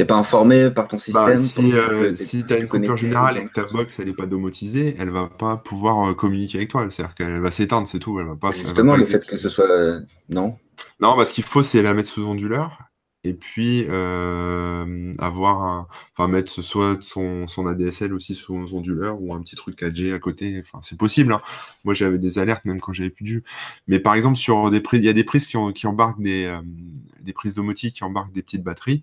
[0.00, 2.68] T'es pas informé par ton système Bah, pour- si que euh, si tu as une
[2.68, 6.14] coupure générale et que ta box elle est pas domotisée, elle va pas pouvoir euh,
[6.14, 6.86] communiquer avec toi.
[6.88, 8.18] C'est-à-dire qu'elle va s'éteindre, c'est tout.
[8.18, 8.48] Elle va pas.
[8.48, 9.70] va Justement, pas le fait que ce soit.
[9.70, 10.56] euh, Non?
[11.02, 12.78] Non, bah, ce qu'il faut, c'est la mettre sous onduleur
[13.24, 15.86] et puis euh, avoir un...
[16.16, 20.18] enfin mettre soit son, son ADSL aussi sous onduleur ou un petit truc 4G à
[20.18, 20.62] côté.
[20.64, 21.34] Enfin, c'est possible.
[21.34, 21.42] hein.
[21.84, 23.44] Moi, j'avais des alertes même quand j'avais plus de jus.
[23.86, 26.22] Mais par exemple, sur des prises, il y a des prises qui, ont- qui embarquent
[26.22, 26.62] des, euh,
[27.20, 29.02] des prises domotiques qui embarquent des petites batteries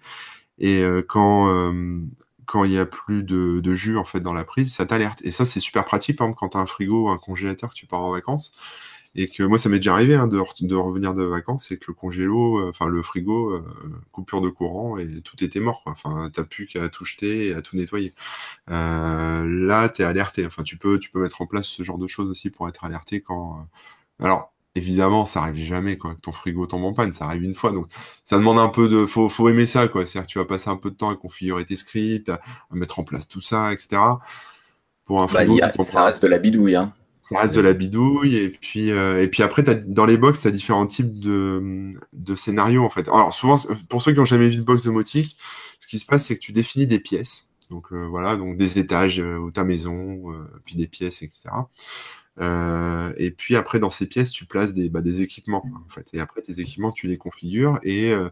[0.60, 2.02] et euh, quand euh,
[2.46, 5.22] quand il y a plus de, de jus en fait dans la prise, ça t'alerte.
[5.24, 7.76] Et ça, c'est super pratique, par exemple, quand tu as un frigo un congélateur que
[7.76, 8.54] tu pars en vacances
[9.16, 11.86] et que moi, ça m'est déjà arrivé hein, de, de revenir de vacances et que
[11.90, 13.62] le congélo, euh, enfin le frigo,
[14.12, 15.82] coupure de courant et tout était mort.
[15.88, 18.14] Enfin, t'as plus qu'à tout jeter et à tout nettoyer.
[18.68, 20.46] Là, tu es alerté.
[20.46, 22.84] Enfin, tu peux, tu peux mettre en place ce genre de choses aussi pour être
[22.86, 23.68] alerté quand.
[24.20, 27.14] Alors, évidemment, ça arrive jamais quoi, que ton frigo tombe en panne.
[27.14, 27.88] Ça arrive une fois, donc
[28.24, 29.06] ça demande un peu de.
[29.06, 30.06] Faut, faut aimer ça, quoi.
[30.06, 32.36] C'est-à-dire que tu vas passer un peu de temps à configurer tes scripts, à,
[32.72, 34.02] à mettre en place tout ça, etc.
[35.06, 36.76] Pour un Bah, frigo a- ça reste de la bidouille.
[36.76, 36.94] Hein.
[37.22, 40.48] ça reste de la bidouille et puis euh, et puis après dans les box tu
[40.48, 43.08] as différents types de, de scénarios en fait.
[43.10, 43.58] Alors souvent
[43.90, 45.38] pour ceux qui ont jamais vu de box domotique,
[45.80, 47.48] ce qui se passe c'est que tu définis des pièces.
[47.70, 51.50] Donc euh, voilà, donc des étages euh, ou ta maison, euh, puis des pièces, etc.
[52.40, 56.08] Euh, et puis après dans ces pièces tu places des, bah, des équipements en fait.
[56.14, 58.30] Et après tes équipements tu les configures et euh,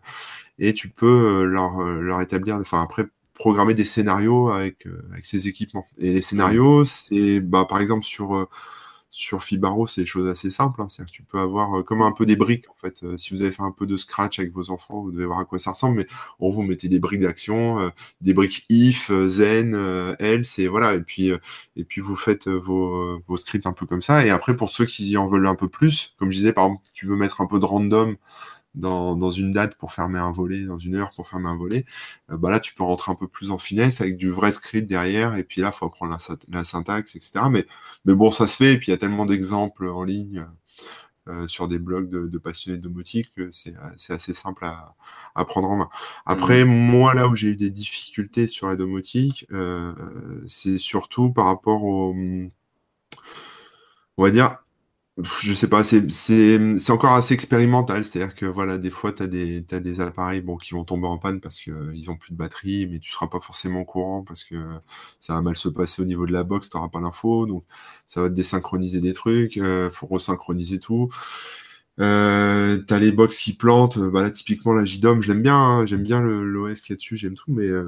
[0.60, 5.06] et tu peux euh, leur, euh, leur établir, enfin après programmer des scénarios avec, euh,
[5.12, 5.86] avec ces équipements.
[5.98, 8.48] Et les scénarios, c'est bah, par exemple sur, euh,
[9.17, 10.82] sur Fibaro, c'est des choses assez simples.
[10.82, 10.88] hein.
[10.89, 12.69] C'est-à-dire tu peux avoir euh, comme un peu des briques.
[12.69, 15.12] En fait, Euh, si vous avez fait un peu de scratch avec vos enfants, vous
[15.12, 15.97] devez voir à quoi ça ressemble.
[15.97, 16.08] Mais
[16.39, 17.89] en vous mettez des briques d'action, euh,
[18.21, 19.73] des briques if, zen,
[20.19, 20.93] else, et voilà.
[20.95, 21.32] Et puis,
[21.75, 24.25] et puis vous faites vos, vos scripts un peu comme ça.
[24.25, 26.84] Et après, pour ceux qui en veulent un peu plus, comme je disais, par exemple,
[26.93, 28.15] tu veux mettre un peu de random
[28.75, 31.85] dans, dans une date pour fermer un volet, dans une heure pour fermer un volet,
[32.31, 34.88] euh, bah là tu peux rentrer un peu plus en finesse avec du vrai script
[34.88, 37.45] derrière, et puis là il faut apprendre la, syn- la syntaxe, etc.
[37.49, 37.65] Mais,
[38.05, 40.45] mais bon, ça se fait, et puis il y a tellement d'exemples en ligne
[41.27, 44.63] euh, sur des blogs de, de passionnés de domotique que c'est euh, c'est assez simple
[44.65, 44.95] à,
[45.33, 45.89] à prendre en main.
[46.25, 49.93] Après, moi là où j'ai eu des difficultés sur la domotique, euh,
[50.47, 52.13] c'est surtout par rapport au...
[54.17, 54.57] On va dire,
[55.41, 58.04] je sais pas, c'est encore assez expérimental.
[58.04, 61.39] C'est-à-dire que voilà, des fois, tu as des, appareils bon, qui vont tomber en panne
[61.39, 64.56] parce qu'ils ont plus de batterie, mais tu seras pas forcément courant parce que
[65.21, 67.45] ça va mal se passer au niveau de la box, tu n'auras pas l'info.
[67.45, 67.63] Donc,
[68.08, 71.10] ça va te désynchroniser des trucs, il faut resynchroniser tout.
[72.01, 75.86] Euh, t'as les box qui plantent, bah là typiquement la JDOM, je l'aime bien, hein,
[75.86, 77.88] j'aime bien l'OS qu'il y a dessus, j'aime tout, mais euh,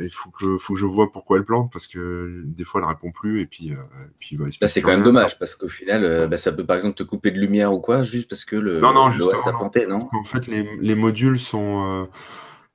[0.00, 2.88] il faut que, faut que je vois pourquoi elle plante parce que des fois elle
[2.88, 5.54] répond plus et puis, euh, et puis bah, Là, passe c'est quand même dommage parce
[5.54, 8.28] qu'au final, euh, bah, ça peut par exemple te couper de lumière ou quoi, juste
[8.28, 9.98] parce que le Non, non, justement, a planté, non?
[10.12, 12.06] En fait, les, les modules sont euh,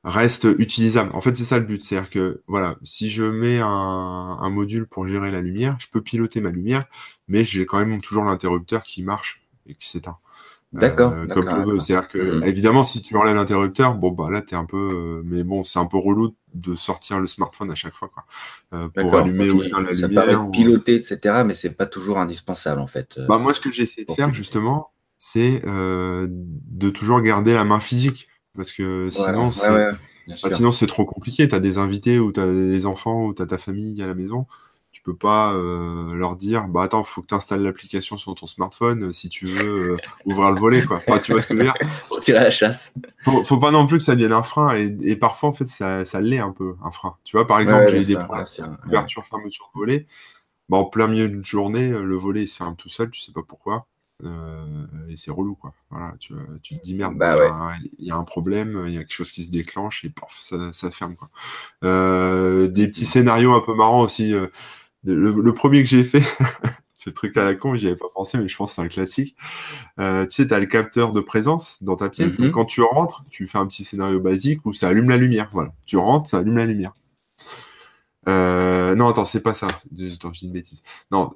[0.05, 1.11] restent utilisables.
[1.13, 1.83] En fait, c'est ça le but.
[1.83, 5.99] C'est-à-dire que voilà, si je mets un, un module pour gérer la lumière, je peux
[5.99, 6.85] piloter ma lumière,
[7.27, 10.17] mais j'ai quand même toujours l'interrupteur qui marche et qui s'éteint.
[10.73, 11.79] D'accord, Euh, comme je veux.
[11.79, 12.43] C'est-à-dire que, Mhm.
[12.47, 14.77] évidemment, si tu enlèves l'interrupteur, bon, bah là, t'es un peu.
[14.77, 18.25] euh, mais bon, c'est un peu relou de sortir le smartphone à chaque fois, quoi.
[18.73, 20.25] Euh, pour allumer ou éteindre la ça lumière.
[20.25, 23.19] permet de piloter, etc., mais c'est pas toujours indispensable en fait.
[23.27, 27.63] Bah, moi, ce que j'ai essayé de faire, justement, c'est euh, de toujours garder la
[27.65, 28.27] main physique.
[28.55, 29.69] Parce que sinon, c'est.
[29.69, 29.91] ouais,
[30.41, 31.47] Bah, sinon, c'est trop compliqué.
[31.47, 34.07] Tu as des invités ou tu as des enfants ou tu as ta famille à
[34.07, 34.45] la maison.
[35.03, 38.47] Tu peux pas euh, leur dire bah attends, faut que tu installes l'application sur ton
[38.47, 41.01] smartphone euh, si tu veux euh, ouvrir le volet quoi.
[41.05, 41.73] Enfin, tu vois ce que je veux dire?
[42.07, 42.93] Pour tirer à la chasse.
[43.23, 46.05] faut, faut pas non plus que ça devienne un frein et, parfois en fait ça,
[46.05, 47.17] ça l'est un peu un frein.
[47.25, 48.45] Tu vois, par exemple, j'ai eu des problèmes
[48.85, 50.07] d'ouverture, fermeture de volet.
[50.69, 53.33] Bah, en plein milieu d'une journée, le volet il se ferme tout seul, tu sais
[53.33, 53.87] pas pourquoi.
[54.25, 55.73] Euh, et c'est relou, quoi.
[55.89, 57.35] Voilà, tu, tu, te dis merde, bah
[57.99, 60.39] il y a un problème, il y a quelque chose qui se déclenche et paf,
[60.41, 61.29] ça, ça ferme, quoi.
[61.83, 64.33] Euh, des petits scénarios un peu marrants aussi.
[64.33, 64.47] Euh,
[65.03, 66.21] le, premier que j'ai fait,
[66.97, 68.81] c'est le truc à la con, j'y avais pas pensé, mais je pense que c'est
[68.81, 69.35] un classique.
[69.97, 72.37] tu sais, tu as le capteur de présence dans ta pièce.
[72.37, 72.51] Mm-hmm.
[72.51, 75.49] quand tu rentres, tu fais un petit scénario basique où ça allume la lumière.
[75.51, 76.93] Voilà, tu rentres, ça allume la lumière.
[78.27, 79.67] non, attends, c'est pas ça.
[79.67, 80.83] Attends, je dis une bêtise.
[81.11, 81.31] Non,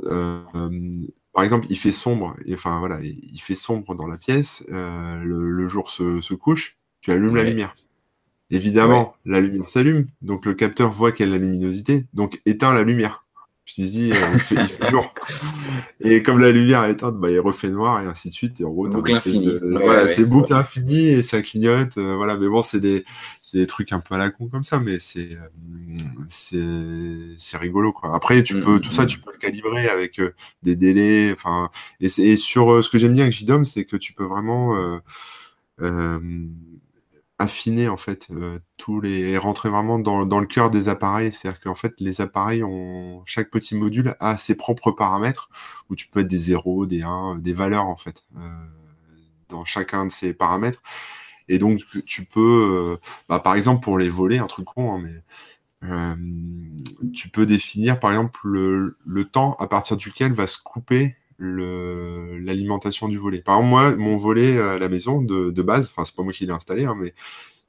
[1.38, 5.70] par exemple, il fait sombre, enfin voilà, il fait sombre dans la pièce, euh, le,
[5.70, 7.76] jour se, couche, tu allumes la lumière.
[8.50, 12.82] Évidemment, la lumière s'allume, donc le capteur voit quelle est la luminosité, donc éteint la
[12.82, 13.27] lumière.
[13.80, 15.14] Euh, il, fait, jour.
[16.00, 18.62] Et comme la lumière est éteinte, bah, il refait noir et ainsi de suite.
[18.62, 19.52] Et en gros, boucle infinie.
[19.62, 21.98] voilà, c'est boucle infinie et ça clignote.
[21.98, 23.04] Euh, voilà, mais bon, c'est des,
[23.54, 25.38] des trucs un peu à la con comme ça, mais c'est,
[26.56, 28.16] euh, c'est, rigolo, quoi.
[28.16, 29.08] Après, tu mm, peux, tout ça, mm.
[29.08, 30.22] tu peux le calibrer avec
[30.64, 31.34] des délais.
[31.34, 35.00] Enfin, et, et, sur ce que j'aime bien avec JDOM, c'est que tu peux vraiment,
[37.40, 41.32] affiner en fait euh, tous les rentrer vraiment dans, dans le cœur des appareils.
[41.32, 45.50] C'est-à-dire qu'en fait les appareils ont chaque petit module a ses propres paramètres
[45.90, 48.40] où tu peux être des 0 des 1 des valeurs en fait euh,
[49.50, 50.82] dans chacun de ces paramètres.
[51.48, 55.02] Et donc tu peux euh, bah, par exemple pour les volets un truc con hein,
[55.04, 55.24] mais
[57.14, 63.08] tu peux définir par exemple le, le temps à partir duquel va se couper l'alimentation
[63.08, 63.42] du volet.
[63.42, 66.34] Par exemple, moi, mon volet à la maison de, de base, enfin, c'est pas moi
[66.34, 67.14] qui l'ai installé, hein, mais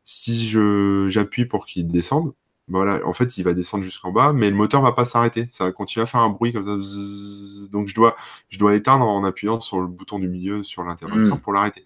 [0.04, 2.32] si je j'appuie pour qu'il descende,
[2.68, 5.48] voilà, en fait, il va descendre jusqu'en bas, mais le moteur va pas s'arrêter.
[5.52, 7.68] Ça va continuer à faire un bruit comme ça.
[7.70, 8.14] Donc, je dois,
[8.50, 11.40] je dois éteindre en appuyant sur le bouton du milieu sur l'interrupteur mm.
[11.40, 11.84] pour l'arrêter.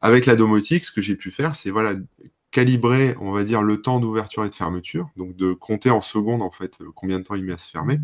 [0.00, 1.94] Avec la domotique, ce que j'ai pu faire, c'est voilà,
[2.50, 6.40] calibrer, on va dire, le temps d'ouverture et de fermeture, donc de compter en secondes,
[6.40, 7.98] en fait, combien de temps il met à se fermer.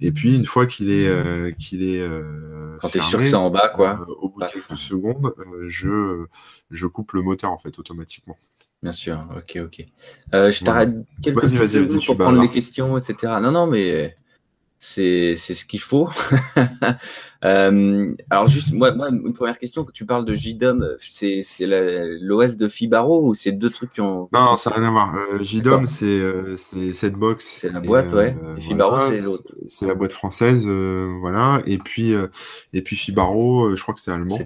[0.00, 3.26] Et puis, une fois qu'il est, euh, qu'il est euh, quand tu es sûr que
[3.26, 4.00] c'est en bas, quoi.
[4.00, 5.34] Euh, au bout de quelques secondes,
[5.68, 6.26] je,
[6.70, 8.36] je coupe le moteur, en fait, automatiquement.
[8.82, 9.86] Bien sûr, ok, ok.
[10.32, 10.90] je t'arrête
[11.22, 13.34] quelques secondes pour prendre les questions, etc.
[13.40, 14.14] Non, non, mais
[14.78, 16.10] c'est ce qu'il faut.
[17.44, 22.56] Euh, alors juste, moi, moi, une première question, que tu parles de JDOM, c'est l'OS
[22.56, 24.28] de Fibaro ou c'est deux trucs qui ont...
[24.32, 25.14] Non, ça n'a rien à voir.
[25.14, 26.56] Euh, JDOM, c'est euh,
[26.94, 27.58] cette box.
[27.60, 28.34] C'est la boîte, ouais.
[28.58, 29.54] Et Fibaro, c'est l'autre.
[29.70, 30.66] C'est la boîte française,
[31.20, 31.60] voilà.
[31.66, 32.14] Et puis,
[32.72, 34.38] et puis Fibaro, je crois que c'est allemand.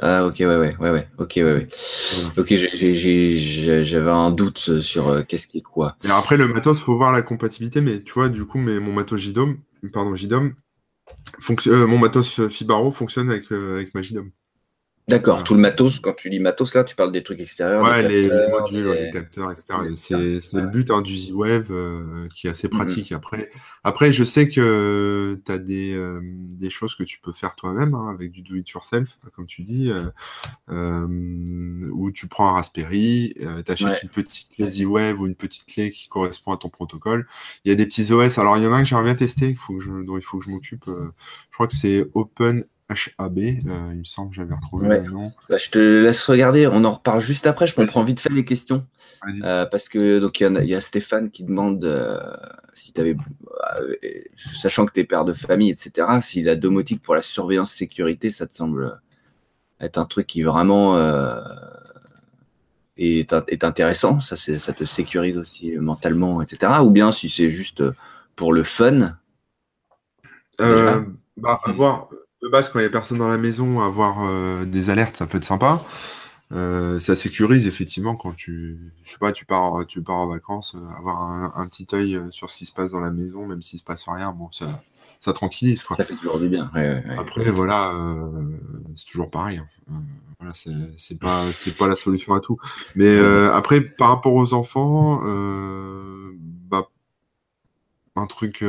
[0.00, 1.08] Ah, ok, ouais, ouais, ouais, ouais.
[1.18, 1.68] Ok, ouais, ouais.
[2.36, 5.96] Ok, j'avais un doute sur qu'est-ce qui est quoi.
[6.04, 8.92] Et après, le matos, faut voir la compatibilité, mais tu vois, du coup, mais mon
[8.92, 9.58] matos JDOM,
[9.92, 10.54] pardon, JDOM,
[11.66, 14.30] euh, mon matos Fibaro fonctionne avec, euh, avec Magidom.
[15.06, 17.82] D'accord, tout le matos, quand tu dis matos là, tu parles des trucs extérieurs.
[17.82, 19.10] Ouais, les, modules, les...
[19.10, 19.66] capteurs, etc.
[19.96, 22.78] C'est le but hein, du Z-Wave euh, qui est assez mhm.
[22.78, 23.12] pratique.
[23.12, 23.50] Après,
[23.82, 28.08] après, je sais que tu as des, des, choses que tu peux faire toi-même hein,
[28.08, 29.92] avec du do-it-yourself, comme tu dis,
[30.70, 35.90] où tu prends un Raspberry, tu achètes une petite clé Z-Wave ou une petite clé
[35.90, 37.26] qui correspond à ton protocole.
[37.66, 38.38] Il y a des petits OS.
[38.38, 40.16] Alors, il y en a un que j'aimerais bien tester, il faut que je, dont
[40.16, 40.84] il faut que je m'occupe.
[40.86, 45.32] je crois que c'est Open HAB, euh, il me semble que j'avais retrouvé le nom.
[45.48, 48.44] Bah, je te laisse regarder, on en reparle juste après, je comprends vite fait les
[48.44, 48.86] questions.
[49.42, 52.20] Euh, parce que donc il y, a Stéphane qui demande euh,
[52.74, 53.16] si tu avais,
[54.36, 58.30] sachant que tu es père de famille, etc., si la domotique pour la surveillance sécurité,
[58.30, 59.00] ça te semble
[59.80, 60.98] être un truc qui vraiment
[62.98, 67.82] est, est, intéressant, ça, ça te sécurise aussi mentalement, etc., ou bien si c'est juste
[68.36, 69.16] pour le fun.
[70.58, 72.10] bah, voir
[72.44, 75.26] de base, quand il n'y a personne dans la maison, avoir euh, des alertes, ça
[75.26, 75.82] peut être sympa.
[76.52, 80.76] Euh, ça sécurise effectivement quand tu, je sais pas, tu pars, tu pars en vacances,
[80.76, 83.78] euh, avoir un, petit œil sur ce qui se passe dans la maison, même s'il
[83.78, 84.82] se passe rien, bon, ça,
[85.20, 85.82] ça tranquillise.
[85.82, 86.70] Ça fait toujours du bien.
[87.16, 87.94] Après, voilà,
[88.94, 89.62] c'est toujours pareil.
[89.90, 90.02] Hein.
[90.38, 90.52] voilà,
[90.96, 92.58] c'est pas, c'est pas la solution à tout.
[92.94, 95.22] Mais après, par rapport aux enfants,
[96.68, 96.88] bah,
[98.16, 98.62] un truc,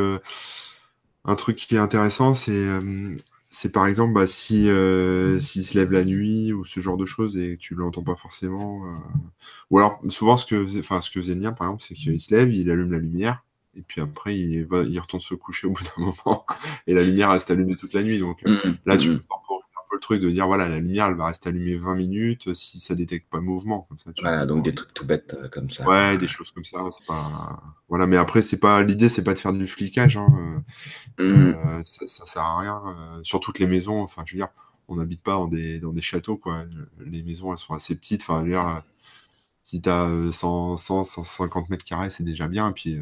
[1.26, 2.66] un truc qui est intéressant, c'est
[3.56, 7.06] c'est par exemple bah, si euh, s'il se lève la nuit ou ce genre de
[7.06, 8.86] choses et que tu l'entends pas forcément.
[8.86, 8.98] Euh,
[9.70, 12.36] ou alors souvent ce que enfin ce que faisait bien par exemple, c'est qu'il se
[12.36, 13.46] lève, il allume la lumière
[13.78, 16.46] et puis après il va il retourne se coucher au bout d'un moment
[16.86, 18.20] et la lumière reste allumée toute la nuit.
[18.20, 19.14] Donc mmh, là tu mmh.
[19.14, 19.28] peux le
[20.06, 23.28] truc de dire voilà, la lumière elle va rester allumée 20 minutes si ça détecte
[23.28, 23.88] pas de mouvement.
[23.90, 25.84] Comme ça, voilà, donc des trucs tout bêtes euh, comme ça.
[25.88, 26.78] Ouais, des choses comme ça.
[26.92, 30.18] C'est pas voilà, mais après c'est pas l'idée, c'est pas de faire du flicage.
[30.18, 30.64] Hein.
[31.20, 31.86] Euh, mmh.
[31.86, 32.84] ça, ça, sert à rien.
[32.86, 34.50] Euh, sur toutes les maisons, enfin je veux dire,
[34.88, 36.66] on n'habite pas dans des dans des châteaux quoi.
[37.04, 38.22] Les maisons elles sont assez petites.
[38.22, 38.84] Enfin je veux dire,
[39.64, 42.70] si tu as 100, 150 mètres carrés, c'est déjà bien.
[42.70, 43.00] Et puis,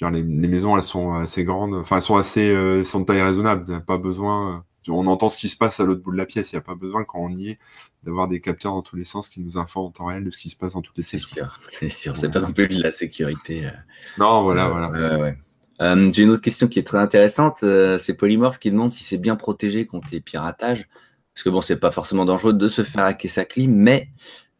[0.00, 3.84] les, maisons, elles sont assez grandes, enfin, elles sont assez, sont de taille raisonnable.
[3.84, 6.52] Pas besoin, on entend ce qui se passe à l'autre bout de la pièce.
[6.52, 7.58] Il n'y a pas besoin, quand on y est,
[8.04, 10.40] d'avoir des capteurs dans tous les sens qui nous informent en temps réel de ce
[10.40, 11.22] qui se passe dans toutes les pièces.
[11.28, 12.16] C'est sûr, c'est sûr.
[12.16, 13.66] C'est pas non plus de la sécurité.
[13.66, 13.70] Euh.
[14.18, 15.34] Non, voilà, voilà.
[15.82, 17.62] Euh, j'ai une autre question qui est très intéressante.
[17.62, 20.88] Euh, c'est Polymorph qui demande si c'est bien protégé contre les piratages.
[21.34, 24.08] Parce que bon, c'est pas forcément dangereux de se faire hacker sa clim, mais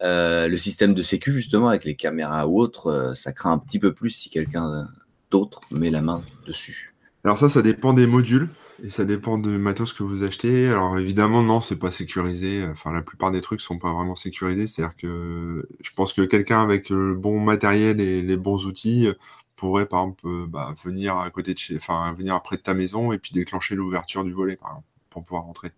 [0.00, 3.92] le système de sécu, justement, avec les caméras ou autres, ça craint un petit peu
[3.92, 4.88] plus si quelqu'un
[5.30, 6.94] d'autre met la main dessus.
[7.24, 8.48] Alors ça, ça dépend des modules.
[8.82, 10.68] Et ça dépend du matos que vous achetez.
[10.68, 12.64] Alors évidemment, non, c'est pas sécurisé.
[12.66, 14.66] Enfin, la plupart des trucs sont pas vraiment sécurisés.
[14.66, 19.08] C'est-à-dire que je pense que quelqu'un avec le bon matériel et les bons outils
[19.60, 22.74] pourrait, par exemple, euh, bah, venir à côté de chez, enfin, venir près de ta
[22.74, 24.58] maison et puis déclencher l'ouverture du volet,
[25.10, 25.72] pour pouvoir rentrer.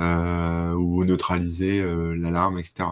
[0.00, 2.90] Euh, ou neutraliser euh, l'alarme, etc.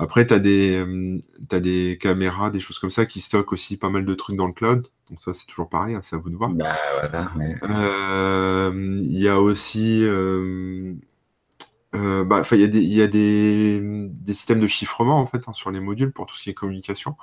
[0.00, 4.06] Après, tu as, as, des caméras, des choses comme ça qui stockent aussi pas mal
[4.06, 4.86] de trucs dans le cloud.
[5.10, 6.50] Donc ça, c'est toujours pareil, hein, c'est à vous de voir.
[6.50, 6.76] Bah,
[7.64, 10.04] euh, il y a aussi...
[10.04, 10.94] Euh,
[11.96, 15.48] euh, bah, il y a, des, y a des, des, systèmes de chiffrement en fait
[15.48, 17.16] hein, sur les modules pour tout ce qui est communication.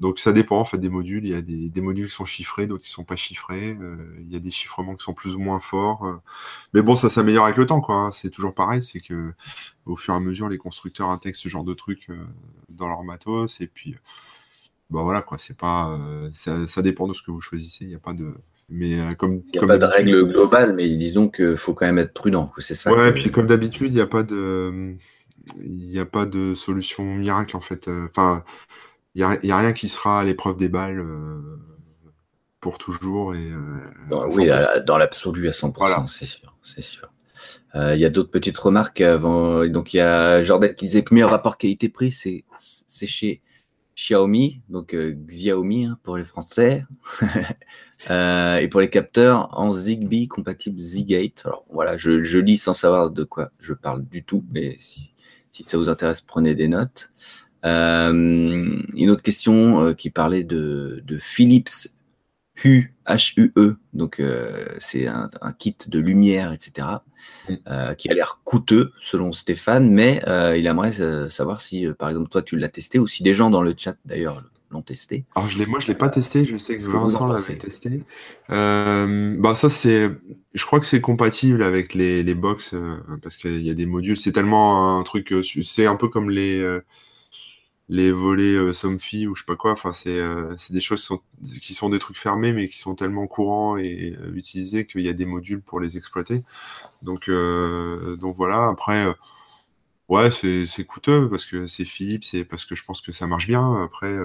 [0.00, 1.24] Donc ça dépend en fait des modules.
[1.24, 3.76] Il y a des, des modules qui sont chiffrés, d'autres qui sont pas chiffrés.
[4.20, 6.20] il y a des chiffrements qui sont plus ou moins forts.
[6.72, 7.96] Mais bon, ça s'améliore avec le temps, quoi.
[7.96, 8.12] Hein.
[8.12, 9.32] C'est toujours pareil, c'est que
[9.86, 12.08] au fur et à mesure, les constructeurs intègrent ce genre de trucs
[12.68, 13.96] dans leur matos et puis
[14.90, 17.84] bah voilà quoi, c'est pas, euh, ça, dépend de ce que vous choisissez.
[17.84, 18.34] Il n'y a pas de,
[18.68, 21.86] mais euh, comme il n'y a pas de règle globale, mais disons qu'il faut quand
[21.86, 22.52] même être prudent.
[22.58, 22.92] C'est ça.
[22.92, 24.94] Ouais, et puis comme d'habitude, il n'y a pas de,
[25.58, 27.88] il n'y a pas de solution miracle en fait.
[27.88, 28.44] Enfin,
[29.14, 31.04] il n'y a, rien qui sera à l'épreuve des balles
[32.60, 33.50] pour toujours et.
[34.32, 34.48] oui,
[34.86, 37.12] dans l'absolu à 100%, c'est sûr, c'est sûr.
[37.74, 39.66] Il y a d'autres petites remarques avant.
[39.66, 43.42] Donc il y a Jordan qui disait que meilleur rapport qualité-prix, c'est chez
[43.96, 46.84] Xiaomi, donc euh, Xiaomi hein, pour les Français,
[48.10, 51.42] euh, et pour les capteurs en Zigbee compatible Zgate.
[51.44, 55.12] Alors voilà, je, lis sans savoir de quoi je parle du tout, mais si,
[55.52, 57.10] ça vous intéresse, prenez des notes.
[57.64, 61.88] Euh, une autre question qui parlait de, de Philips
[62.62, 62.94] HUE,
[63.36, 66.88] HUE, donc euh, c'est un, kit de lumière, etc.,
[67.48, 67.54] mm.
[67.68, 70.92] euh, qui a l'air coûteux selon Stéphane, mais euh, il aimerait
[71.30, 73.96] savoir si, par exemple, toi tu l'as testé ou si des gens dans le chat
[74.04, 75.24] d'ailleurs l'ont testé.
[75.34, 77.98] Alors je moi je l'ai pas testé, je sais que Vincent l'avait testé.
[78.48, 80.10] bah ça c'est,
[80.54, 82.74] je crois que c'est compatible avec les, les box
[83.20, 84.16] parce qu'il y a des modules.
[84.16, 86.80] C'est tellement un truc, c'est un peu comme les
[87.88, 89.72] les volets euh, Somfy ou je sais pas quoi.
[89.72, 91.08] Enfin, c'est euh, des choses
[91.60, 95.08] qui sont, des trucs fermés, mais qui sont tellement courants et euh, utilisés qu'il y
[95.08, 96.44] a des modules pour les exploiter.
[97.02, 98.68] Donc, euh, donc voilà.
[98.68, 99.06] Après,
[100.08, 103.46] ouais, c'est coûteux parce que c'est Philips, c'est parce que je pense que ça marche
[103.46, 103.82] bien.
[103.82, 104.16] Après,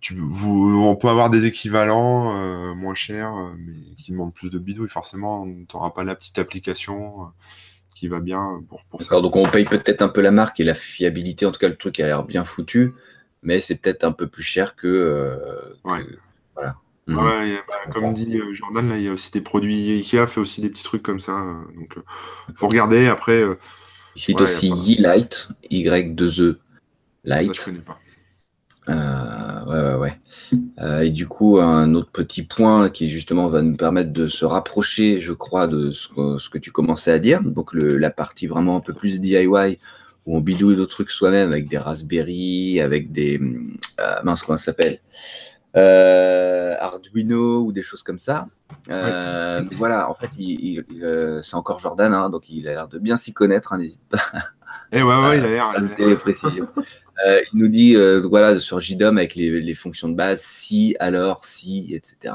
[0.00, 4.88] tu, on peut avoir des équivalents moins chers, mais qui demandent plus de bidouilles.
[4.88, 7.32] Forcément, tu n'auras pas la petite application
[7.94, 9.20] qui va bien pour, pour ça.
[9.20, 11.76] Donc on paye peut-être un peu la marque et la fiabilité, en tout cas le
[11.76, 12.94] truc a l'air bien foutu,
[13.42, 14.86] mais c'est peut-être un peu plus cher que.
[14.86, 15.36] Euh,
[16.54, 16.76] voilà.
[17.06, 17.18] Mhm.
[17.18, 20.40] Ouais, bah, comme dit euh, Jordan, là, il y a aussi des produits Ikea fait
[20.40, 21.32] aussi des petits trucs comme ça.
[21.32, 21.96] Euh, donc,
[22.56, 23.44] faut regarder après.
[24.16, 26.56] Ici, aussi Y-Light, Y2E
[27.24, 27.48] Light.
[27.48, 27.98] Ça, je connais pas.
[28.88, 30.18] Euh, ouais, ouais, ouais.
[30.80, 34.44] Euh, et du coup, un autre petit point qui justement va nous permettre de se
[34.44, 37.42] rapprocher, je crois, de ce que, ce que tu commençais à dire.
[37.42, 39.78] Donc le, la partie vraiment un peu plus DIY
[40.26, 43.38] où on bidouille d'autres trucs soi-même avec des Raspberry, avec des
[44.00, 45.00] euh, mince comment ça s'appelle,
[45.76, 48.48] euh, Arduino ou des choses comme ça.
[48.88, 53.16] Voilà, en fait, il, il, c'est encore Jordan, hein, donc il a l'air de bien
[53.16, 53.72] s'y connaître.
[53.72, 54.18] Hein, N'hésite pas.
[54.92, 55.74] Et eh ouais, ouais, il a l'air.
[55.98, 56.68] les précisions.
[57.26, 61.44] Euh, il nous dit, euh, voilà, sur JDOM avec les, fonctions de base, si, alors,
[61.44, 62.34] si, etc.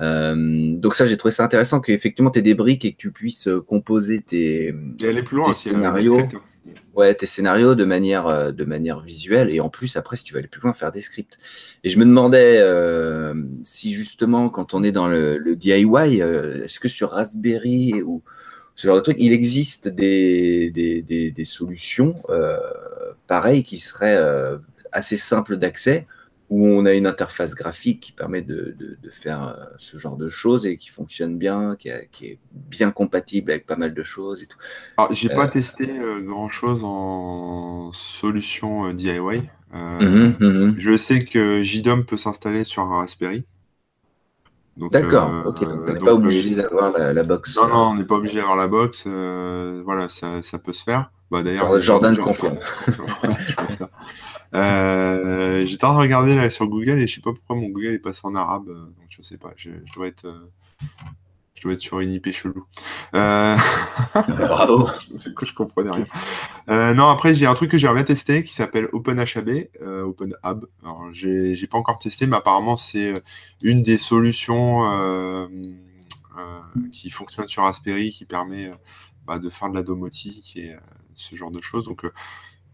[0.00, 3.10] Euh, donc ça, j'ai trouvé ça intéressant qu'effectivement, tu aies des briques et que tu
[3.10, 6.20] puisses composer tes, plus loin, scénarios.
[6.94, 10.40] Ouais, tes scénarios de manière, de manière visuelle et en plus après si tu veux
[10.40, 11.36] aller plus loin faire des scripts.
[11.84, 12.60] Et je me demandais
[13.62, 18.22] si justement quand on est dans le, le DIY, est-ce que sur Raspberry ou
[18.74, 22.14] ce genre de truc, il existe des, des, des, des solutions
[23.26, 24.58] pareilles qui seraient euh,
[24.92, 26.06] assez simples d'accès,
[26.48, 30.16] où on a une interface graphique qui permet de, de, de faire euh, ce genre
[30.16, 34.02] de choses et qui fonctionne bien, qui, qui, est bien compatible avec pas mal de
[34.02, 34.58] choses et tout.
[34.96, 35.88] Alors, j'ai pas euh, testé
[36.22, 39.42] grand chose en solution DIY.
[39.72, 40.74] Mhm, mhm.
[40.78, 43.44] Je sais que JDOM peut s'installer sur un Raspberry.
[44.76, 45.62] D'accord, euh, ok.
[45.62, 47.56] on n'est pas obligé d'avoir la, box.
[47.56, 49.04] Non, non, on n'est pas obligé d'avoir la box.
[49.06, 51.10] Euh, voilà, ça, ça, peut se faire.
[51.30, 52.58] Bah, D'ailleurs, Jordan, confirme.
[54.52, 57.94] j'étais en train de regarder là sur Google et je sais pas pourquoi mon Google
[57.94, 58.66] est passé en arabe.
[58.66, 60.26] Donc je sais pas, je, dois être.
[61.54, 62.66] Je dois être sur une IP chelou.
[63.12, 64.90] Bravo.
[65.10, 66.94] du coup, je comprenais rien.
[66.94, 69.68] non, après, j'ai un truc que j'ai bien testé qui s'appelle OpenHAB.
[69.80, 70.66] OpenHAB.
[70.82, 73.14] Alors, j'ai pas encore testé, mais apparemment, c'est
[73.62, 74.82] une des solutions
[76.92, 78.70] qui fonctionne sur Raspberry qui permet
[79.26, 80.76] bah, de faire de la domotique et
[81.16, 81.84] ce genre de choses.
[81.84, 82.06] Donc,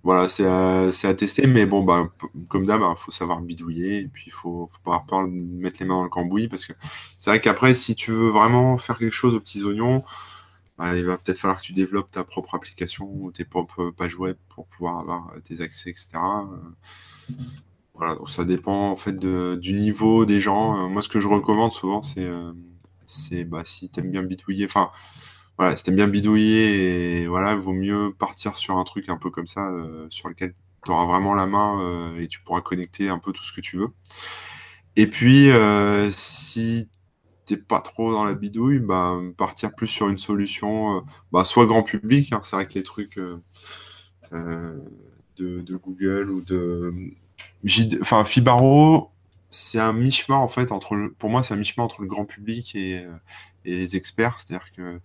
[0.04, 2.08] voilà, c'est à, tester, mais bon, bah,
[2.48, 5.28] comme d'hab, il hein, faut savoir bidouiller, et puis il faut, faut pas avoir peur
[5.28, 6.72] de mettre les mains dans le cambouis, parce que
[7.18, 10.02] c'est vrai qu'après, si tu veux vraiment faire quelque chose aux petits oignons,
[10.76, 14.16] bah, il va peut-être falloir que tu développes ta propre application ou tes propres pages
[14.16, 16.18] web pour pouvoir avoir tes accès, etc.
[17.94, 20.88] Voilà, donc ça dépend en fait du niveau des gens.
[20.88, 22.52] Moi, ce que je recommande souvent, c'est euh,
[23.06, 24.90] c'est bah, si tu aimes bien bidouiller, enfin,
[25.58, 29.46] voilà, si bien bidouiller, et voilà, vaut mieux partir sur un truc un peu comme
[29.46, 33.18] ça, euh, sur lequel tu auras vraiment la main euh, et tu pourras connecter un
[33.18, 33.88] peu tout ce que tu veux.
[34.96, 36.88] Et puis, euh, si
[37.46, 41.82] t'es pas trop dans la bidouille, bah, partir plus sur une solution, bah, soit grand
[41.82, 43.18] public, hein, c'est vrai que les trucs
[44.32, 46.94] de, Google ou de.
[48.00, 49.10] Enfin, Fibaro,
[49.50, 52.74] c'est un mi-chemin en fait entre pour moi c'est un mi-chemin entre le grand public
[52.74, 53.04] et,
[53.66, 54.98] et les experts c'est à dire que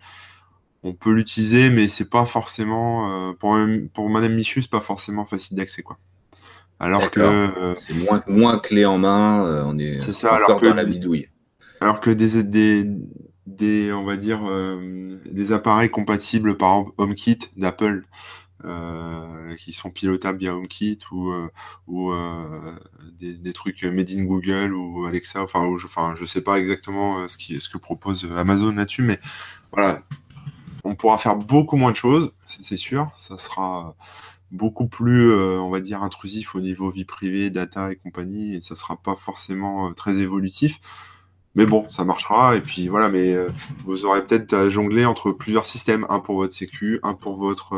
[0.83, 3.57] on peut l'utiliser, mais c'est pas forcément euh, pour,
[3.93, 5.97] pour Madame Michu, c'est pas forcément facile d'accès quoi.
[6.79, 10.61] Alors que euh, c'est moins, moins clé en main, euh, on est, ça, encore alors
[10.61, 11.27] que, dans la bidouille.
[11.81, 12.85] Alors que des, des,
[13.47, 14.41] des on va dire
[15.25, 18.03] des appareils compatibles par exemple HomeKit d'Apple
[19.57, 21.33] qui sont pilotables via HomeKit ou
[21.87, 22.13] ou
[23.19, 27.37] des, trucs made in Google ou Alexa, enfin, je, enfin je sais pas exactement ce
[27.37, 29.19] qui ce que propose Amazon là-dessus, mais
[29.71, 30.03] voilà,
[30.87, 33.11] on pourra faire beaucoup moins de choses, c'est sûr.
[33.17, 33.95] Ça sera
[34.51, 38.61] beaucoup plus, euh, on va dire, intrusif au niveau vie privée, data et compagnie, et
[38.61, 40.79] ça sera pas forcément euh, très évolutif.
[41.55, 42.55] Mais bon, ça marchera.
[42.55, 43.49] Et puis voilà, mais euh,
[43.85, 47.73] vous aurez peut-être à jongler entre plusieurs systèmes, un pour votre sécu, un pour votre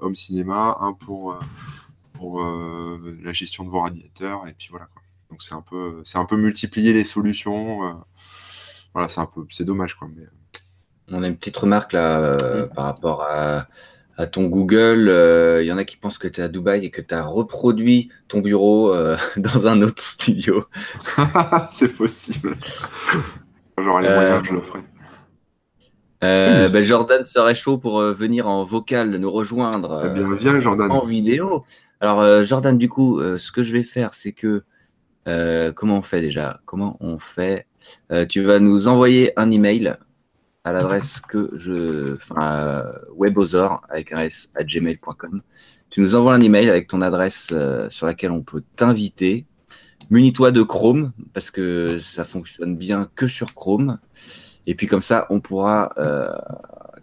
[0.00, 1.38] home cinéma, un pour,
[3.22, 4.88] la gestion de vos radiateurs, et puis voilà.
[5.30, 8.02] Donc c'est un peu, c'est un peu multiplier les solutions.
[8.94, 10.08] voilà, c'est un peu, c'est dommage quoi.
[11.10, 13.66] On a une petite remarque là euh, par rapport à,
[14.32, 15.02] ton Google.
[15.02, 17.14] Il euh, y en a qui pensent que tu es à Dubaï et que tu
[17.14, 20.64] as reproduit ton bureau euh, dans un autre studio.
[21.70, 22.56] C'est possible.
[23.80, 24.80] J'aurai les moyens, je le ferai.
[26.20, 30.90] Ben, Jordan serait chaud pour venir en vocal nous rejoindre eh bien, viens, Jordan.
[30.90, 31.64] en vidéo.
[32.00, 34.64] Alors Jordan, du coup, ce que je vais faire, c'est que
[35.76, 36.58] comment on fait déjà?
[36.64, 37.68] Comment on fait?
[38.28, 39.96] Tu vas nous envoyer un email
[40.64, 42.84] à l'adresse que je, enfin,
[43.16, 45.42] webosor avec un s à gmail.com.
[45.90, 49.46] Tu nous envoies un email avec ton adresse euh, sur laquelle on peut t'inviter.
[50.10, 53.98] Munis-toi de Chrome parce que ça fonctionne bien que sur Chrome.
[54.66, 56.30] Et puis comme ça, on pourra, euh,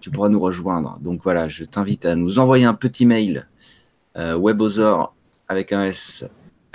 [0.01, 0.99] tu pourras nous rejoindre.
[1.01, 3.47] Donc voilà, je t'invite à nous envoyer un petit mail
[4.17, 4.39] euh,
[5.47, 6.25] avec un s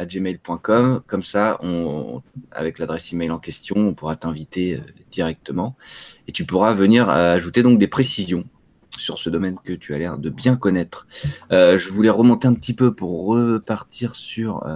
[0.04, 1.02] gmail.com.
[1.06, 4.80] Comme ça, on, avec l'adresse email en question, on pourra t'inviter euh,
[5.10, 5.76] directement
[6.28, 8.44] et tu pourras venir euh, ajouter donc des précisions
[8.96, 11.06] sur ce domaine que tu as l'air de bien connaître.
[11.52, 14.66] Euh, je voulais remonter un petit peu pour repartir sur.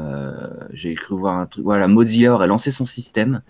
[0.72, 1.64] J'ai cru voir un truc.
[1.64, 3.42] Voilà, Mozilla aurait lancé son système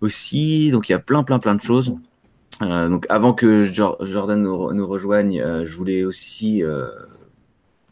[0.00, 0.70] aussi.
[0.70, 1.94] Donc il y a plein, plein, plein de choses.
[2.60, 6.62] donc avant que Jordan nous rejoigne, je voulais aussi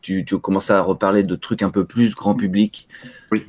[0.04, 2.88] tu, tu commences à reparler de trucs un peu plus grand public,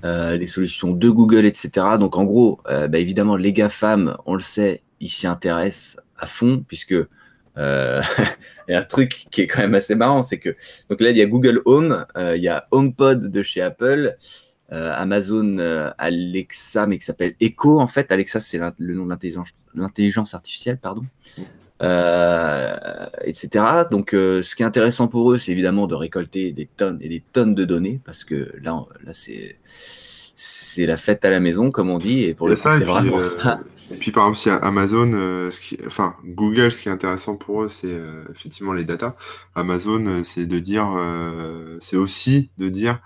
[0.05, 1.69] euh, des solutions de Google, etc.
[1.99, 6.27] Donc en gros, euh, bah, évidemment, les GAFAM, on le sait, ils s'y intéressent à
[6.27, 6.95] fond, puisque
[7.57, 8.01] euh,
[8.69, 10.55] il y a un truc qui est quand même assez marrant, c'est que
[10.89, 14.15] donc là, il y a Google Home, il y a HomePod de chez Apple,
[14.69, 15.57] Amazon
[15.97, 18.13] Alexa, mais qui s'appelle Echo, en fait.
[18.13, 19.15] Alexa, c'est le nom de
[19.75, 21.03] l'intelligence artificielle, pardon.
[21.81, 23.65] Euh, etc.
[23.91, 27.09] Donc, euh, ce qui est intéressant pour eux, c'est évidemment de récolter des tonnes et
[27.09, 29.57] des tonnes de données, parce que là, là c'est
[30.37, 33.23] c'est la fête à la maison, comme on dit, et pour le c'est vraiment euh,
[33.23, 33.59] ça.
[33.91, 37.63] Et puis, par exemple, si Amazon, ce qui, enfin, Google, ce qui est intéressant pour
[37.63, 38.01] eux, c'est
[38.31, 39.15] effectivement les datas.
[39.53, 40.87] Amazon, c'est de dire,
[41.79, 42.99] c'est aussi de dire,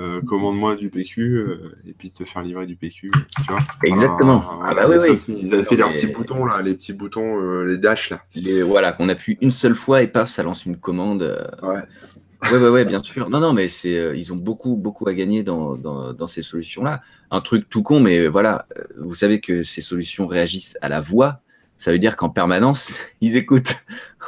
[0.00, 3.10] euh, commande-moi du PQ euh, et puis te faire livrer du PQ.
[3.10, 4.60] Tu vois Exactement.
[4.64, 7.78] Ah, bah oui, ils avaient fait leurs petits boutons là, les petits boutons, euh, les
[7.78, 8.22] dash là.
[8.64, 11.22] voilà, qu'on appuie une seule fois et paf, ça lance une commande.
[11.62, 11.82] Ouais.
[12.52, 13.28] Ouais, ouais, ouais, bien sûr.
[13.28, 17.00] Non, non, mais c'est, ils ont beaucoup, beaucoup à gagner dans, dans, dans ces solutions-là.
[17.32, 21.40] Un truc tout con, mais voilà, vous savez que ces solutions réagissent à la voix.
[21.78, 23.74] Ça veut dire qu'en permanence, ils écoutent.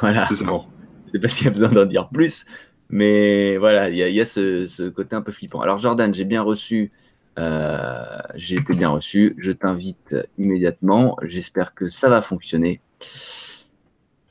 [0.01, 0.27] Voilà.
[0.33, 0.65] C'est bon.
[1.05, 2.45] Je sais pas s'il y a besoin d'en dire plus,
[2.91, 5.61] Mais voilà, il y a, ce, côté un peu flippant.
[5.61, 6.91] Alors Jordan, j'ai bien reçu,
[7.39, 9.33] euh, j'ai été bien reçu.
[9.37, 11.17] Je t'invite immédiatement.
[11.23, 12.81] J'espère que ça va fonctionner.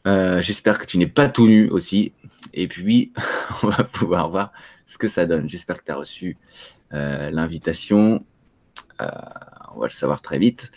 [0.07, 2.13] Euh, j'espère que tu n'es pas tout nu aussi.
[2.53, 3.13] Et puis,
[3.63, 4.53] on va pouvoir voir
[4.85, 5.49] ce que ça donne.
[5.49, 6.37] J'espère que tu as reçu
[6.93, 8.27] euh, l'invitation.
[8.99, 10.71] on va le savoir très vite.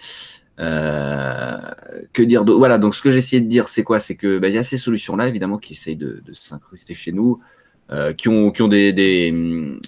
[0.58, 4.00] que dire Voilà, donc ce que essayé de dire, c'est quoi?
[4.00, 7.42] C'est que bah, il y a ces solutions-là, évidemment, qui essayent de s'incruster chez nous.
[7.92, 9.80] Euh, qui ont, qui ont des, des, euh,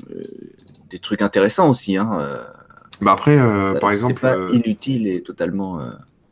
[0.89, 1.95] des, trucs intéressants aussi.
[1.97, 2.11] Hein.
[2.19, 2.43] Euh.
[3.01, 3.37] Bah après,
[3.79, 4.21] par exemple.
[4.21, 5.79] Pas inutile et totalement.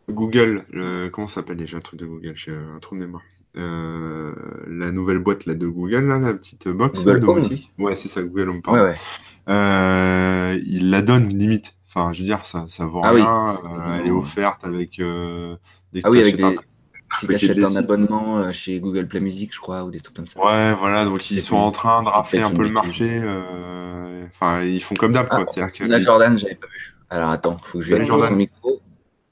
[0.09, 0.65] Google,
[1.11, 2.33] comment ça s'appelle déjà le truc de Google?
[2.35, 3.23] J'ai un trou de mémoire.
[3.55, 8.49] la nouvelle boîte là, de Google, là, la petite box Google Ouais, c'est ça, Google
[8.49, 8.61] Home.
[8.67, 10.59] Ouais, ouais.
[10.65, 11.75] il la donne limite.
[11.89, 13.99] Enfin, je veux dire, ça, ça vaut ah rien.
[13.99, 16.57] elle est offerte avec des ah oui, avec des,
[17.19, 20.15] si tu achètes un abonnement euh, chez Google Play Music, je crois, ou des trucs
[20.15, 20.39] comme ça.
[20.39, 23.21] Ouais, voilà, donc ils sont en train de rafler un peu le marché.
[23.23, 25.45] Euh, enfin, ils font comme d'hab, quoi.
[25.57, 26.01] Ah, que...
[26.01, 26.95] Jordan, j'avais pas vu.
[27.09, 28.79] Alors attends, faut que je vérifie son micro.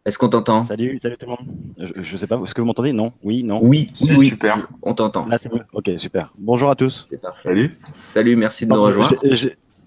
[0.04, 0.64] Est-ce qu'on t'entend?
[0.64, 1.96] Salut, salut tout le monde.
[1.96, 2.92] Je, sais pas, est-ce que vous m'entendez?
[2.92, 4.68] Non Oui, non Oui, oui, super.
[4.82, 5.28] On t'entend.
[5.28, 5.62] Là, c'est bon.
[5.74, 6.34] Ok, super.
[6.40, 7.06] Bonjour à tous.
[7.08, 7.50] C'est parfait.
[7.50, 7.78] Salut.
[8.00, 9.16] Salut, merci de nous rejoindre.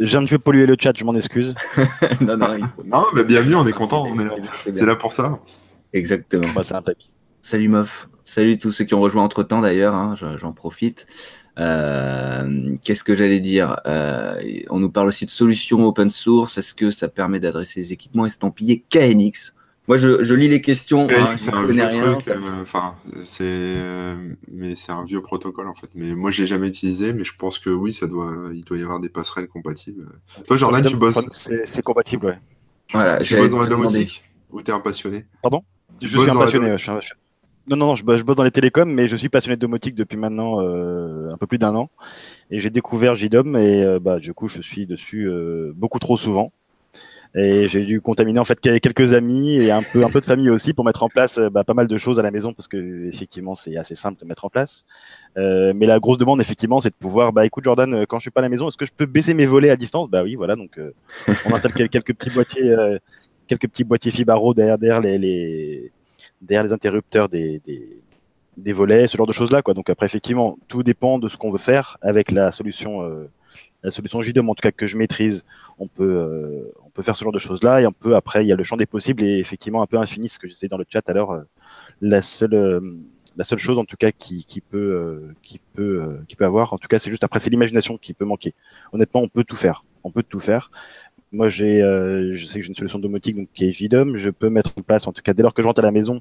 [0.01, 1.55] J'ai un petit peu pollué le chat, je m'en excuse.
[2.21, 4.33] non, non, non mais bienvenue, on est content, on est là.
[4.65, 5.39] C'est là pour ça.
[5.93, 6.53] Exactement.
[6.53, 7.11] Bah, c'est impec.
[7.45, 8.09] Salut Mof.
[8.25, 11.05] Salut tous ceux qui ont rejoint entre temps d'ailleurs, hein, j'en profite.
[11.59, 13.77] Euh, qu'est-ce que j'allais dire?
[13.85, 14.41] Euh,
[14.71, 16.57] On nous parle aussi de solutions open source.
[16.57, 19.55] Est-ce que ça permet d'adresser les équipements estampillés KNX
[19.89, 21.07] Moi, je, lis les questions.
[21.11, 22.29] Hein, c'est un vieux truc.
[22.29, 23.75] Euh, enfin, c'est
[24.51, 25.91] mais c'est un vieux protocole en fait.
[25.95, 28.79] Mais moi, je l'ai jamais utilisé, mais je pense que oui, ça doit, il doit
[28.79, 30.09] y avoir des passerelles compatibles.
[30.47, 31.21] Toi, Jordan, tu bosses
[31.67, 32.39] C'est compatible, ouais.
[32.95, 35.27] Voilà, tu bosses dans la domotique ou t'es un passionné?
[35.43, 35.63] Pardon?
[36.01, 36.79] Je suis un passionné.
[36.79, 37.13] je suis
[37.67, 40.61] non, non, je, bosse dans les télécoms, mais je suis passionné de domotique depuis maintenant
[40.61, 41.89] euh, un peu plus d'un an.
[42.51, 46.17] Et j'ai découvert JDOM et euh, bah, du coup, je suis dessus euh, beaucoup trop
[46.17, 46.53] souvent.
[47.37, 50.51] Et j'ai dû contaminer en fait quelques amis et un peu un peu de famille
[50.51, 53.09] aussi pour mettre en place bah, pas mal de choses à la maison parce que
[53.09, 54.85] effectivement c'est assez simple de mettre en place.
[55.35, 58.39] mais la grosse demande effectivement c'est de pouvoir bah écoute Jordan quand je suis pas
[58.39, 60.09] à la maison est-ce que je peux baisser mes volets à distance?
[60.09, 60.79] Bah oui voilà donc
[61.45, 62.73] on installe quelques petits boîtiers
[63.47, 65.93] quelques petits boîtiers Fibaro derrière, derrière les, les
[66.45, 67.61] derrière les interrupteurs des,
[68.57, 69.63] des, volets, ce genre de choses-là.
[69.75, 73.29] Donc après, effectivement, tout dépend de ce qu'on veut faire avec la solution, euh,
[73.83, 75.45] la solution JDOM, en tout cas que je maîtrise.
[75.79, 78.49] On peut, euh, on peut faire ce genre de choses-là et on peut après, il
[78.49, 80.79] y a le champ des possibles et effectivement un peu infini, ce que je dans
[80.79, 81.43] le chat alors euh,
[82.01, 82.83] la seule
[83.37, 86.79] la seule chose en tout cas qui, qui peut qui peut qui peut avoir en
[86.79, 88.55] tout cas c'est juste après c'est l'imagination qui peut manquer
[88.93, 90.71] honnêtement on peut tout faire on peut tout faire
[91.35, 94.17] moi, j'ai, euh, je sais que j'ai une solution domotique donc, qui est JDOM.
[94.17, 95.91] Je peux mettre en place, en tout cas, dès lors que je rentre à la
[95.91, 96.21] maison, euh,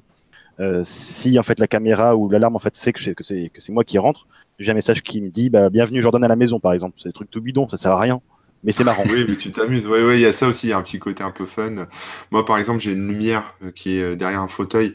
[0.82, 3.84] si en fait la caméra ou l'alarme en fait sait que, c'est que c'est moi
[3.84, 4.26] qui rentre,
[4.58, 6.96] j'ai un message qui me dit bah, bienvenue Jordan à la maison par exemple.
[6.98, 8.20] C'est des trucs tout bidon, ça sert à rien
[8.64, 9.04] mais c'est marrant.
[9.08, 9.86] oui, mais tu t'amuses.
[9.86, 11.44] Oui, oui, il y a ça aussi, il y a un petit côté un peu
[11.44, 11.86] fun.
[12.30, 14.94] Moi, par exemple, j'ai une lumière euh, qui est euh, derrière un fauteuil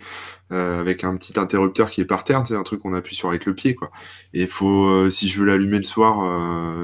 [0.51, 3.30] euh, avec un petit interrupteur qui est par terre, c'est un truc qu'on appuie sur
[3.30, 3.91] avec le pied, quoi.
[4.34, 6.26] Et faut, si je veux l'allumer le soir,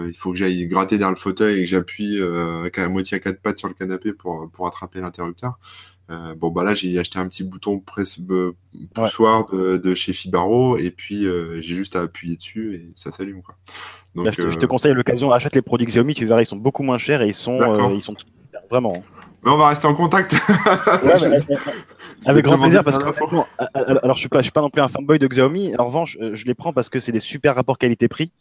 [0.07, 3.41] il faut que j'aille gratter derrière le fauteuil et que j'appuie à moitié à quatre
[3.41, 5.57] pattes sur le canapé pour attraper l'interrupteur.
[6.09, 8.19] Bon bah là j'ai acheté un petit bouton presse
[8.93, 11.25] poussoir de, de, chez Fibaro et puis
[11.61, 13.55] j'ai juste à appuyer dessus et ça s'allume quoi.
[14.15, 16.55] Donc, je, te, je, te, conseille l'occasion, achète les produits Xiaomi, tu verras, ils sont
[16.55, 18.15] beaucoup moins chers et ils sont, euh, ils sont
[18.69, 19.03] vraiment.
[19.43, 20.33] Mais on va rester en contact.
[22.25, 23.03] avec grand plaisir parce que
[24.03, 25.75] alors je suis pas, je suis pas non plus un fanboy de Xiaomi.
[25.77, 28.31] En revanche, euh, je les prends parce que c'est des super rapports qualité-prix.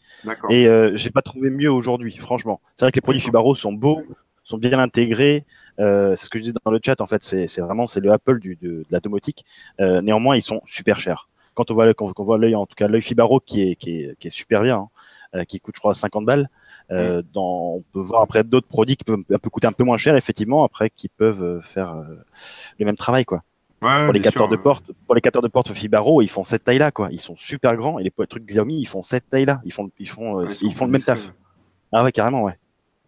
[0.48, 2.60] Et euh, j'ai pas trouvé mieux aujourd'hui, franchement.
[2.76, 4.02] C'est vrai que les produits Fibaro sont beaux,
[4.44, 5.44] sont bien intégrés.
[5.80, 7.00] Euh, c'est ce que je disais dans le chat.
[7.00, 9.44] En fait, c'est vraiment c'est le Apple du, de, de la domotique.
[9.80, 11.28] Euh, néanmoins, ils sont super chers.
[11.54, 14.00] Quand on voit, quand on voit l'œil, en tout cas l'œil Fibaro qui est, qui
[14.00, 14.76] est, qui est super bien.
[14.76, 14.88] Hein.
[15.34, 16.48] Euh, qui coûte, je crois, 50 balles.
[16.92, 19.82] Euh, dans, on peut voir après d'autres produits qui peuvent un peu coûter un peu
[19.82, 21.96] moins cher, effectivement, après qui peuvent euh, faire
[22.78, 23.42] le même travail, quoi.
[23.82, 26.64] Ouais, pour les capteurs de porte, pour les capteurs de porte Fibaro, ils font cette
[26.64, 27.08] taille-là, quoi.
[27.10, 29.60] Ils sont super grands et les trucs Xiaomi, ils font cette taille-là.
[29.64, 31.32] Ils font, ils font, ils, font le même taf.
[31.90, 32.56] Ah ouais, carrément, ouais.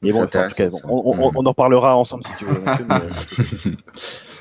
[0.07, 2.63] Mais bon, en tout cas, on, on, en parlera ensemble si tu veux.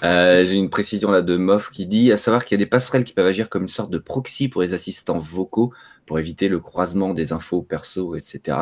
[0.03, 2.69] euh, J'ai une précision là de Moff qui dit à savoir qu'il y a des
[2.69, 5.73] passerelles qui peuvent agir comme une sorte de proxy pour les assistants vocaux
[6.05, 8.57] pour éviter le croisement des infos perso, etc.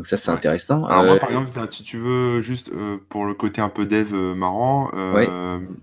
[0.00, 0.86] Donc ça, c'est intéressant.
[0.86, 3.84] Alors moi, euh, par exemple, si tu veux, juste euh, pour le côté un peu
[3.84, 4.90] dev euh, marrant,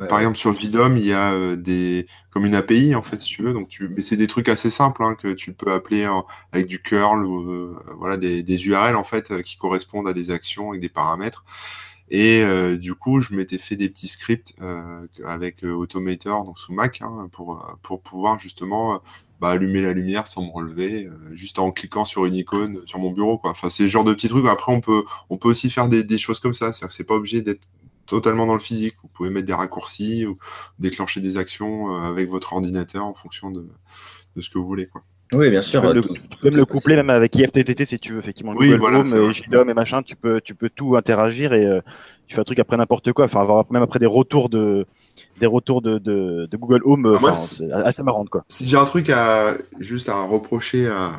[0.09, 3.43] par exemple sur Vidom, il y a des comme une API en fait, si tu
[3.43, 3.53] veux.
[3.53, 6.09] Donc tu, mais c'est des trucs assez simples hein, que tu peux appeler
[6.51, 10.73] avec du curl ou voilà des, des, URL en fait qui correspondent à des actions
[10.73, 11.45] et des paramètres.
[12.09, 12.43] Et
[12.79, 14.55] du coup, je m'étais fait des petits scripts
[15.23, 18.99] avec Automator, donc sous Mac, hein, pour, pour pouvoir justement
[19.39, 23.11] bah, allumer la lumière sans me relever, juste en cliquant sur une icône sur mon
[23.11, 23.37] bureau.
[23.37, 23.51] Quoi.
[23.51, 24.45] Enfin, c'est le genre de petits trucs.
[24.47, 26.73] Après, on peut, on peut aussi faire des, des choses comme ça.
[26.73, 27.67] C'est-à-dire que c'est pas obligé d'être
[28.07, 28.95] totalement dans le physique.
[29.03, 30.37] Vous pouvez mettre des raccourcis ou
[30.79, 33.67] déclencher des actions euh, avec votre ordinateur en fonction de,
[34.35, 34.87] de ce que vous voulez.
[34.87, 35.03] Quoi.
[35.33, 35.81] Oui, bien sûr.
[35.81, 38.53] Tu peux, le, coupler même avec IFTTT si tu veux, effectivement.
[38.57, 41.81] Oui, Google voilà, Home, et machin, tu peux, tu peux tout interagir et euh,
[42.27, 43.25] tu fais un truc après n'importe quoi.
[43.25, 44.87] Enfin, avoir même après des retours de,
[45.39, 48.43] des retours de, de, de Google Home, ah, c'est assez marrant, quoi.
[48.47, 51.11] Si j'ai un truc à, juste à reprocher à,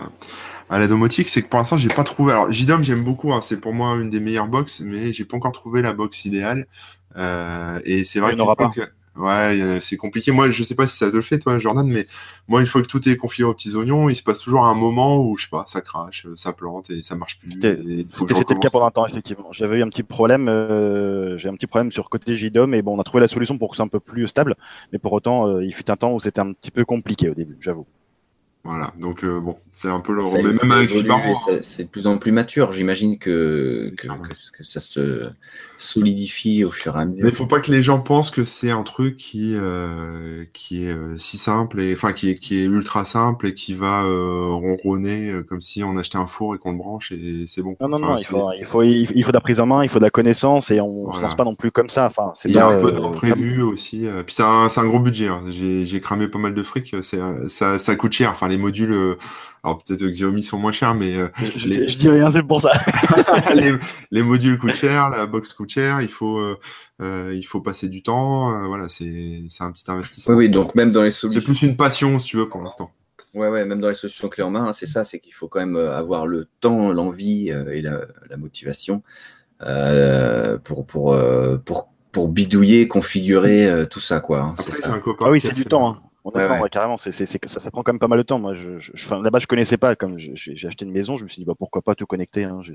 [0.70, 2.32] à la domotique, c'est que pour l'instant, j'ai pas trouvé.
[2.32, 3.32] Alors, JDOM, j'aime beaucoup.
[3.32, 6.24] Hein, c'est pour moi une des meilleures box, mais j'ai pas encore trouvé la box
[6.24, 6.66] idéale.
[7.16, 8.80] Euh, et c'est vrai que
[9.18, 10.32] ouais, c'est compliqué.
[10.32, 12.06] Moi, je sais pas si ça te le fait, toi, Jordan, mais
[12.48, 14.74] moi, une fois que tout est confié aux petits oignons, il se passe toujours un
[14.74, 17.50] moment où, je sais pas, ça crache, ça plante et ça marche plus.
[17.52, 19.52] C'était le cas pendant un temps, effectivement.
[19.52, 22.96] J'avais eu un petit problème, euh, j'ai un petit problème sur côté JDOM, et bon,
[22.96, 24.56] on a trouvé la solution pour que c'est un peu plus stable,
[24.92, 27.34] mais pour autant, euh, il fut un temps où c'était un petit peu compliqué au
[27.34, 27.86] début, j'avoue.
[28.64, 30.90] Voilà, donc euh, bon, c'est un peu le mais même avec.
[31.62, 32.72] C'est de plus en plus mature.
[32.72, 34.08] J'imagine que, que,
[34.62, 35.22] ça se
[35.78, 37.24] solidifie au fur et à mesure.
[37.24, 40.84] Mais il faut pas que les gens pensent que c'est un truc qui, euh, qui
[40.84, 44.02] est euh, si simple, et enfin qui est, qui est ultra simple et qui va
[44.02, 47.76] ronronner comme si on achetait un four et qu'on le branche et c'est bon.
[47.80, 49.88] Non, non, non, il faut, il, faut, il faut de la prise en main, il
[49.88, 52.06] faut de la connaissance et on ne se lance pas non plus comme ça.
[52.06, 54.06] Enfin, il y a un peu d'imprévu aussi.
[54.26, 55.28] Puis c'est un, un, gros budget.
[55.28, 55.42] Hein.
[55.48, 56.94] J'ai cramé pas mal de fric.
[57.02, 58.30] Ça, ça coûte cher.
[58.30, 59.14] Enfin, les modules, euh,
[59.62, 61.86] alors peut-être que Xiaomi sont moins chers, mais euh, je, les...
[61.86, 62.72] dis rien, c'est pour ça.
[64.10, 68.02] les, modules coûtent cher, la box coûte cher, il faut, euh, il faut passer du
[68.02, 68.66] temps.
[68.68, 70.34] voilà, c'est un petit investissement.
[70.34, 71.40] Oui, donc même dans les solutions.
[71.40, 72.90] C'est plus une passion, si tu veux, pour l'instant.
[73.34, 75.48] Ouais, ouais, même dans les solutions clés en main, hein, c'est ça, c'est qu'il faut
[75.48, 79.02] quand même avoir le temps, l'envie et la, motivation
[80.64, 81.18] pour, pour,
[81.64, 84.40] pour, pour bidouiller, configurer tout ça, quoi.
[84.40, 85.00] Hein, ça.
[85.20, 85.90] Ah oui, c'est du temps.
[85.90, 86.07] Hein
[86.70, 88.38] carrément, c'est, ça, prend quand même pas mal de temps.
[88.38, 89.96] Moi, je, je, là-bas, je connaissais pas.
[89.96, 92.44] Comme j'ai acheté une maison, je me suis dit bah, pourquoi pas tout connecter.
[92.44, 92.74] Hein, j'ai,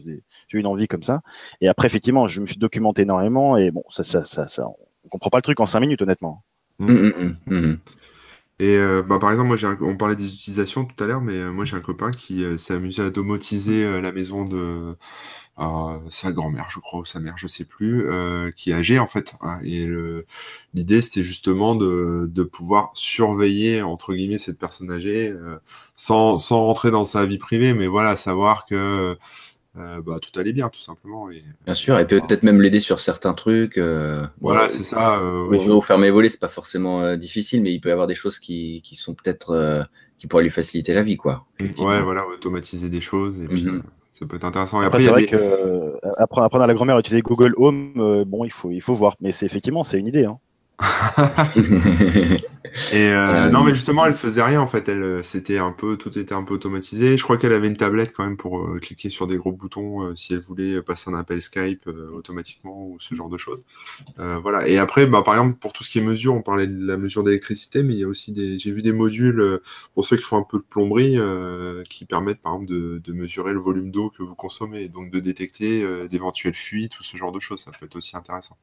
[0.53, 1.21] eu une envie comme ça.
[1.61, 3.57] Et après, effectivement, je me suis documenté énormément.
[3.57, 4.67] Et bon, ça, ça, ça, ça
[5.05, 6.43] on comprend pas le truc en cinq minutes, honnêtement.
[6.79, 7.77] Mmh, mmh, mmh,
[8.63, 11.65] et euh, bah, par exemple, on parlait des utilisations tout à l'heure, mais euh, moi,
[11.65, 14.95] j'ai un copain qui euh, s'est amusé à domotiser la maison de
[16.09, 18.07] sa grand-mère, je crois, ou sa mère, je sais plus,
[18.55, 19.35] qui est âgée en fait.
[19.41, 19.59] Hein.
[19.63, 19.87] et
[20.73, 25.33] l'idée, c'était justement de, pouvoir surveiller entre guillemets cette personne âgée,
[25.95, 29.15] sans rentrer dans sa vie privée, mais voilà, savoir que
[29.75, 31.31] euh, bah, tout allait bien, tout simplement.
[31.31, 33.77] Et, bien sûr, et peut-être même l'aider sur certains trucs.
[33.77, 35.19] Euh, voilà, c'est ça.
[35.19, 35.81] Euh, ouais.
[35.81, 38.81] fermer volets, c'est pas forcément euh, difficile, mais il peut y avoir des choses qui,
[38.83, 39.87] qui sont peut-être
[40.19, 41.45] qui pourraient lui faciliter la vie, quoi.
[41.59, 43.83] Ouais, voilà, automatiser des choses, et puis mhm.
[44.09, 44.81] ça peut être intéressant.
[44.81, 48.51] Et après, c'est vrai que apprendre à la grand-mère à utiliser Google Home, bon, il
[48.51, 50.25] faut, il faut voir, mais c'est effectivement, c'est une idée.
[50.25, 50.37] Hein.
[52.91, 54.89] et euh, non, mais justement, elle faisait rien en fait.
[54.89, 57.17] Elle, euh, c'était un peu, tout était un peu automatisé.
[57.17, 60.15] Je crois qu'elle avait une tablette quand même pour euh, cliquer sur des gros boutons
[60.15, 63.63] si elle voulait passer un appel Skype automatiquement ou ce genre de choses.
[64.17, 64.67] voilà.
[64.67, 66.97] Et après, bah, par exemple, pour tout ce qui est mesure, on parlait de la
[66.97, 69.59] mesure d'électricité, mais il y a aussi des, j'ai vu des modules
[69.93, 71.17] pour ceux qui font un peu de plomberie
[71.89, 75.19] qui permettent par exemple de, de mesurer le volume d'eau que vous consommez, donc de
[75.19, 77.63] détecter d'éventuelles fuites ou ce genre de choses.
[77.63, 78.57] Ça peut être aussi intéressant.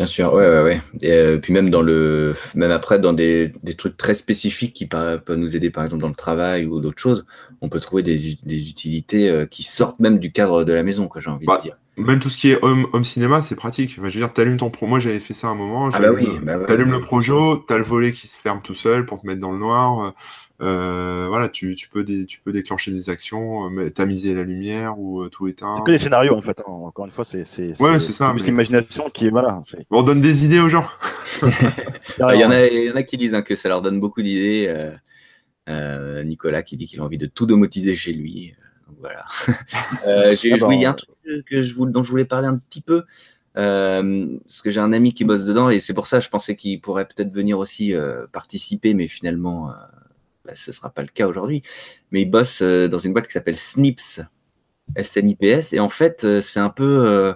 [0.00, 0.82] Bien sûr, ouais, ouais, ouais.
[1.02, 4.86] Et euh, puis même dans le, même après dans des, des trucs très spécifiques qui
[4.86, 7.26] peuvent nous aider, par exemple dans le travail ou d'autres choses,
[7.60, 11.06] on peut trouver des, des utilités euh, qui sortent même du cadre de la maison,
[11.06, 11.76] quoi, j'ai envie de bah, dire.
[11.98, 13.94] Même tout ce qui est home, home cinéma, c'est pratique.
[13.94, 14.86] je veux dire, t'allumes ton pro.
[14.86, 15.90] Moi, j'avais fait ça un moment.
[15.92, 16.26] Ah bah oui.
[16.42, 19.40] Bah t'allumes le projo, t'as le volet qui se ferme tout seul pour te mettre
[19.40, 20.14] dans le noir.
[20.62, 25.22] Euh, voilà, tu, tu, peux tu peux déclencher des actions, euh, tamiser la lumière ou
[25.22, 25.78] euh, tout éteindre.
[25.78, 26.60] C'est que des scénarios en fait.
[26.60, 26.64] Hein.
[26.66, 28.34] Encore une fois, c'est c'est ouais, c'est ça.
[28.34, 29.62] l'imagination qui est voilà.
[29.90, 30.86] on donne des idées aux gens.
[31.42, 34.00] il, y en a, il y en a qui disent hein, que ça leur donne
[34.00, 34.92] beaucoup d'idées.
[35.68, 38.54] Euh, Nicolas qui dit qu'il a envie de tout domotiser chez lui.
[38.86, 39.24] Donc voilà.
[40.34, 43.04] j'ai ah bah, un truc que je, dont je voulais parler un petit peu.
[43.54, 46.82] parce que j'ai un ami qui bosse dedans et c'est pour ça je pensais qu'il
[46.82, 47.94] pourrait peut-être venir aussi
[48.30, 49.72] participer, mais finalement
[50.44, 51.62] bah, ce ne sera pas le cas aujourd'hui,
[52.10, 54.20] mais il bosse euh, dans une boîte qui s'appelle Snips,
[54.96, 57.06] S-N-I-P-S, et en fait, euh, c'est un peu.
[57.06, 57.34] Euh,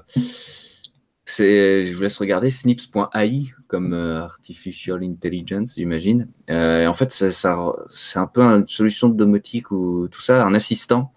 [1.27, 6.29] je vous laisse regarder snips.ai comme artificial intelligence, j'imagine.
[6.51, 11.13] en fait, c'est un peu une solution de domotique ou tout ça, un assistant.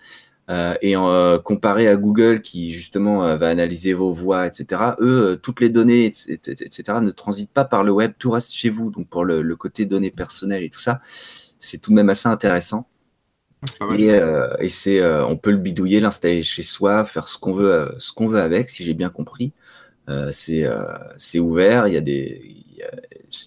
[0.50, 0.96] et
[1.44, 4.94] comparé à Google qui justement va analyser vos voix, etc.
[5.02, 8.90] Eux, toutes les données, etc., ne transitent pas par le web, tout reste chez vous.
[8.90, 11.02] Donc pour le côté données personnelles et tout ça,
[11.60, 12.88] c'est tout de même assez intéressant.
[13.98, 17.74] et, euh, c'est, euh, on peut le bidouiller, l'installer chez soi, faire ce qu'on veut,
[17.74, 19.54] euh, ce qu'on veut avec, si j'ai bien compris.
[20.32, 21.88] c'est ouvert.
[21.88, 22.64] Il y a des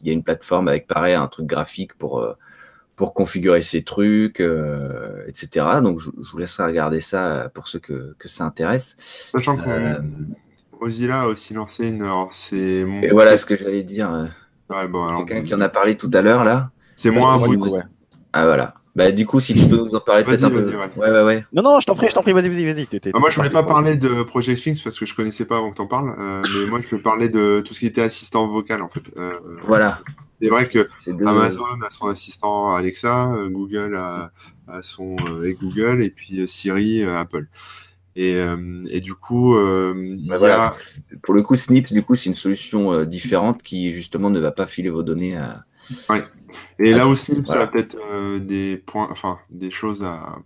[0.02, 2.26] il y a une plateforme avec pareil un truc graphique pour
[2.96, 4.42] pour configurer ces trucs,
[5.26, 5.66] etc.
[5.82, 8.96] Donc je, vous laisserai regarder ça pour ceux que, que ça intéresse.
[9.32, 10.00] Sachant que
[10.80, 12.04] Mozilla a aussi lancé une.
[12.32, 14.28] C'est Et voilà ce que j'allais dire.
[14.68, 16.70] Quelqu'un qui en a parlé tout à l'heure là.
[16.96, 17.78] C'est moi un bout.
[18.32, 18.74] Ah voilà.
[18.96, 20.68] Bah, du coup, si tu peux nous en parler peut-être un peu.
[20.68, 21.10] Ouais.
[21.10, 22.88] ouais, ouais, Non, non, je t'en prie, je t'en prie, vas-y, vas-y, vas-y.
[23.14, 25.70] Ah, moi, je voulais pas parler de Project Sphinx parce que je connaissais pas avant
[25.70, 28.02] que tu en parles, euh, mais moi, je veux parler de tout ce qui était
[28.02, 29.12] assistant vocal, en fait.
[29.16, 30.00] Euh, voilà.
[30.42, 30.88] C'est vrai que
[31.24, 34.32] Amazon a son assistant Alexa, euh, Google a,
[34.82, 37.46] son et Google, et puis Siri, Apple.
[38.16, 38.38] Et,
[38.90, 40.74] et, du coup, il y a...
[41.22, 44.66] pour le coup, Snips, du coup, c'est une solution différente qui justement ne va pas
[44.66, 45.64] filer vos données à.
[46.08, 46.24] Ouais.
[46.78, 50.38] Et là aussi, ça a peut-être euh, des points, enfin des choses à,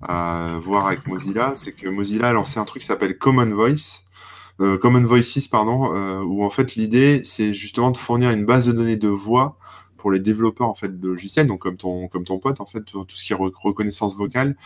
[0.00, 4.04] à voir avec Mozilla, c'est que Mozilla a lancé un truc qui s'appelle Common Voice,
[4.60, 8.66] euh, Common Voices, pardon, euh, où en fait l'idée c'est justement de fournir une base
[8.66, 9.58] de données de voix
[9.96, 12.84] pour les développeurs en fait de logiciels, donc comme ton comme ton pote en fait,
[12.84, 14.56] tout ce qui est reconnaissance vocale,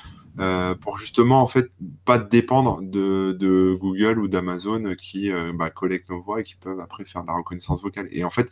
[0.41, 1.71] euh, pour justement en fait
[2.07, 6.55] pas dépendre de, de Google ou d'Amazon qui euh, bah, collectent nos voix et qui
[6.55, 8.09] peuvent après faire de la reconnaissance vocale.
[8.13, 8.49] Et en fait,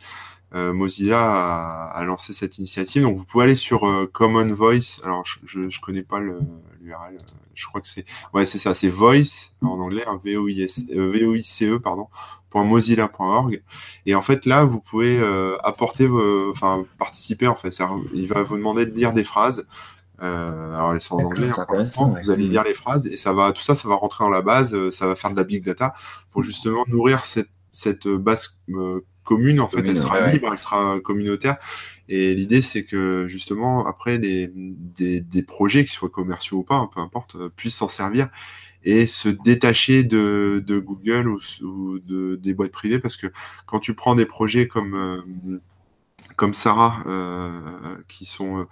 [0.53, 3.01] euh, Mozilla a, a, lancé cette initiative.
[3.01, 5.01] Donc vous pouvez aller sur Common Voice.
[5.03, 7.17] Alors je, je, connais pas l'URL.
[7.55, 8.05] Je crois que c'est
[8.35, 11.43] ouais c'est ça, c'est Voice en anglais, hein, V O I S V O I
[11.43, 12.07] C E pardon
[12.53, 13.63] .mozilla.org
[14.05, 15.23] et en fait là vous pouvez
[15.63, 16.05] apporter
[16.51, 17.73] enfin participer en fait
[18.13, 19.65] il va vous demander de lire des phrases
[20.21, 21.49] euh, alors elles sont en anglais.
[21.49, 24.29] Hein, vous allez lire les phrases et ça va, tout ça, ça va rentrer dans
[24.29, 24.73] la base.
[24.73, 25.93] Euh, ça va faire de la big data
[26.31, 29.61] pour justement nourrir cette, cette base euh, commune.
[29.61, 31.57] En fait, elle sera libre, elle sera communautaire.
[32.07, 36.89] Et l'idée, c'est que justement, après, les, des, des, projets, qu'ils soient commerciaux ou pas,
[36.93, 38.27] peu importe, puissent s'en servir
[38.83, 42.99] et se détacher de, de Google ou, ou, de, des boîtes privées.
[42.99, 43.27] Parce que
[43.65, 45.61] quand tu prends des projets comme
[46.35, 47.49] comme Sarah, euh,
[48.07, 48.63] qui sont euh,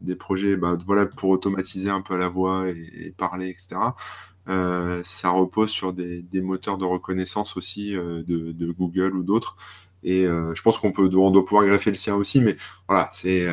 [0.00, 3.76] des projets bah, voilà, pour automatiser un peu la voix et, parler, etc.
[4.48, 9.56] Euh, ça repose sur des, moteurs de reconnaissance aussi de, Google ou d'autres.
[10.04, 12.56] Et je pense qu'on peut, on doit pouvoir greffer le sien aussi, mais
[12.88, 13.46] voilà, c'est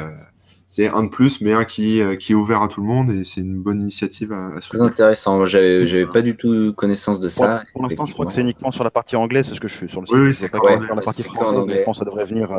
[0.68, 3.24] c'est un de plus, mais un qui, qui, est ouvert à tout le monde et
[3.24, 5.45] c'est une bonne initiative à, à Très intéressant.
[5.45, 7.64] J'avais, j'avais pas du tout connaissance de ça.
[7.74, 9.76] Pour, l'instant, je crois que c'est uniquement sur la partie anglaise, c'est ce que je
[9.76, 10.16] suis sur le site.
[10.16, 12.51] Oui, c'est pas sur la partie française, mais je pense que ça devrait venir.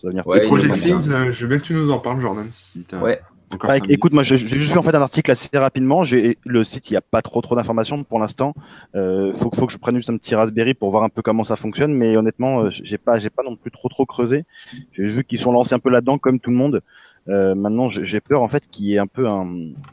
[0.00, 2.46] Ça ouais, Project Things, euh, je veux bien que tu nous en parles, Jordan.
[2.52, 3.20] Si ouais.
[3.88, 6.02] Écoute, moi j'ai juste vu en fait un article assez rapidement.
[6.02, 8.54] J'ai le site, il n'y a pas trop trop d'informations pour l'instant.
[8.94, 11.44] Euh, faut, faut que je prenne juste un petit Raspberry pour voir un peu comment
[11.44, 14.44] ça fonctionne, mais honnêtement, euh, j'ai pas j'ai pas non plus trop trop creusé.
[14.92, 16.82] J'ai vu qu'ils sont lancés un peu là-dedans comme tout le monde.
[17.28, 19.46] Euh, maintenant, j'ai peur en fait qu'il y ait un peu un,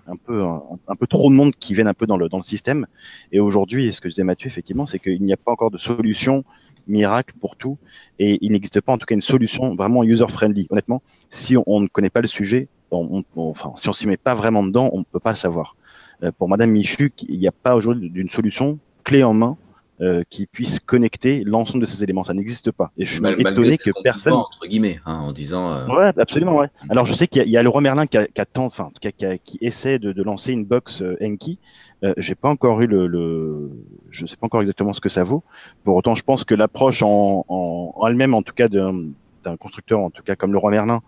[0.08, 2.44] un peu un, peu trop de monde qui vienne un peu dans le dans le
[2.44, 2.88] système.
[3.32, 6.46] Et aujourd'hui, ce que disait Mathieu effectivement, c'est qu'il n'y a pas encore de solution
[6.88, 7.78] miracle pour tout,
[8.20, 10.68] et il n'existe pas en tout cas une solution vraiment user friendly.
[10.70, 14.36] Honnêtement, si on, ne connaît pas le sujet, on, enfin si on s'y met pas
[14.36, 15.76] vraiment dedans, on ne peut pas le savoir.
[16.24, 19.58] Euh, pour Madame Michu, il n'y a pas aujourd'hui d'une solution clé en main
[20.02, 22.26] euh, qui puisse connecter l'ensemble de ces éléments.
[22.26, 22.92] Ça n'existe pas.
[22.98, 24.34] Et je suis étonné que personne.
[24.34, 25.72] Entre guillemets, hein, en disant.
[25.72, 25.88] Euh...
[25.88, 26.68] Ouais, absolument, ouais.
[26.90, 28.92] Alors je sais qu'il y, y, a le roi Merlin qui, a, qui, a enfin,
[29.00, 31.60] qui, qui, essaie de, de, lancer une box euh, Enki.
[32.04, 33.72] Euh, J'ai pas encore eu le, le,
[34.10, 35.44] je sais pas encore exactement ce que ça vaut.
[35.86, 39.14] Pour autant, je pense que l'approche en, en, en elle-même, en tout cas d'un
[39.60, 41.04] constructeur, en tout cas comme le roi Merlin,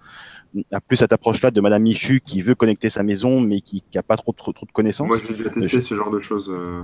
[0.71, 4.03] a plus cette approche-là de Madame Michu qui veut connecter sa maison mais qui n'a
[4.03, 5.07] pas trop, trop, trop, de connaissances.
[5.07, 6.49] Moi, j'ai déjà testé ce genre de choses.
[6.49, 6.83] Euh,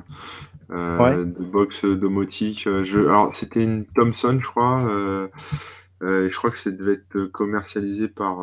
[0.71, 2.67] euh, de box domotique.
[2.67, 2.99] Euh, je...
[2.99, 4.83] Alors, c'était une Thomson, je crois.
[4.83, 5.27] Euh,
[6.01, 8.41] je crois que ça devait être commercialisé par.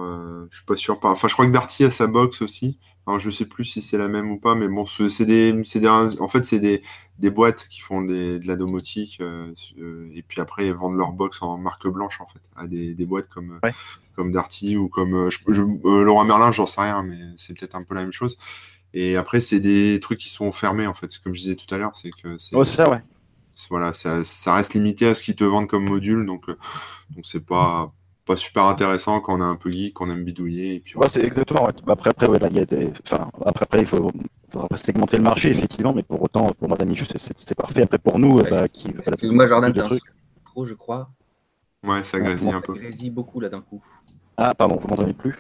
[0.51, 0.99] Je suis pas sûr.
[1.01, 1.11] Par...
[1.11, 2.79] Enfin, je crois que Darty a sa box aussi.
[3.07, 5.89] Alors, je sais plus si c'est la même ou pas, mais bon, c'est des, des,
[5.89, 6.83] en fait, c'est des,
[7.19, 9.53] des boîtes qui font des, de la domotique euh,
[10.15, 13.05] et puis après ils vendent leur box en marque blanche en fait à des, des
[13.05, 13.75] boîtes comme ouais.
[14.17, 17.83] comme Darty ou comme je, je, Laurent Merlin, j'en sais rien, mais c'est peut-être un
[17.83, 18.39] peu la même chose.
[18.93, 21.17] Et après, c'est des trucs qui sont fermés, en fait.
[21.19, 22.57] Comme je disais tout à l'heure, c'est que c'est.
[22.57, 23.03] Oh, ça, ouais.
[23.69, 26.57] Voilà, ça, ça, reste limité à ce qu'ils te vendent comme module, donc euh,
[27.11, 27.93] donc c'est pas
[28.31, 30.75] pas super intéressant quand on est un peu geek, qu'on aime bidouiller.
[30.75, 31.67] Et puis, ouais, c'est exactement.
[31.67, 31.73] Ouais.
[31.89, 32.93] Après, après, ouais, là, il y a des...
[33.05, 34.13] enfin, après, après, il faut,
[34.51, 37.83] faudra segmenter le marché, effectivement, mais pour autant, pour Madame Michu, c'est parfait.
[37.83, 38.89] Après, pour nous, ouais, bah, qui.
[38.89, 39.99] Excuse-moi, Jordan, t'as un
[40.47, 41.11] trop, je crois.
[41.85, 42.75] Ouais, ça grésille un peu.
[42.75, 43.83] Ça grésille beaucoup là d'un coup.
[44.37, 45.37] Ah, pardon, vous m'entendez plus?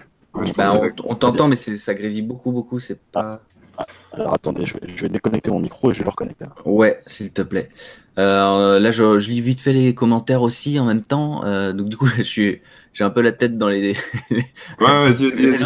[0.56, 2.80] Bah, on, on t'entend, mais ça grésille beaucoup, beaucoup.
[2.80, 3.40] C'est pas.
[4.12, 6.44] Alors attendez, je vais, déconnecter mon micro et je vais le reconnecter.
[6.64, 7.68] Ouais, s'il te plaît.
[8.18, 11.44] Euh, là, je, lis vite fait les commentaires aussi en même temps.
[11.44, 12.60] Euh, donc du coup, je suis,
[12.92, 13.96] j'ai un peu la tête dans les.
[14.30, 14.44] ouais,
[14.80, 15.58] vas-y, vas-y.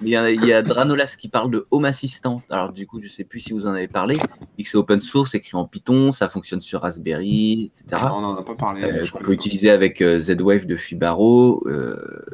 [0.00, 2.42] Il y, y a Dranolas qui parle de Home Assistant.
[2.50, 4.16] Alors du coup, je sais plus si vous en avez parlé.
[4.64, 8.02] C'est open source, écrit en Python, ça fonctionne sur Raspberry, etc.
[8.04, 8.84] Non, on n'en a pas parlé.
[8.84, 11.66] Euh, on peut utiliser avec Z-Wave de Fibaro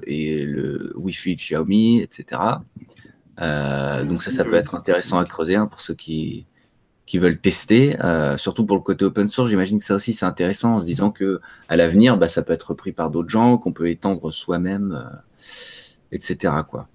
[0.07, 2.41] et le Wi-Fi de Xiaomi, etc.
[3.41, 6.47] Euh, donc ça, ça peut être intéressant à creuser hein, pour ceux qui,
[7.07, 9.51] qui veulent tester, euh, surtout pour le côté open source.
[9.51, 12.53] J'imagine que ça aussi c'est intéressant en se disant que à l'avenir, bah, ça peut
[12.53, 15.17] être repris par d'autres gens, qu'on peut étendre soi-même, euh,
[16.13, 16.55] etc.
[16.69, 16.89] Quoi.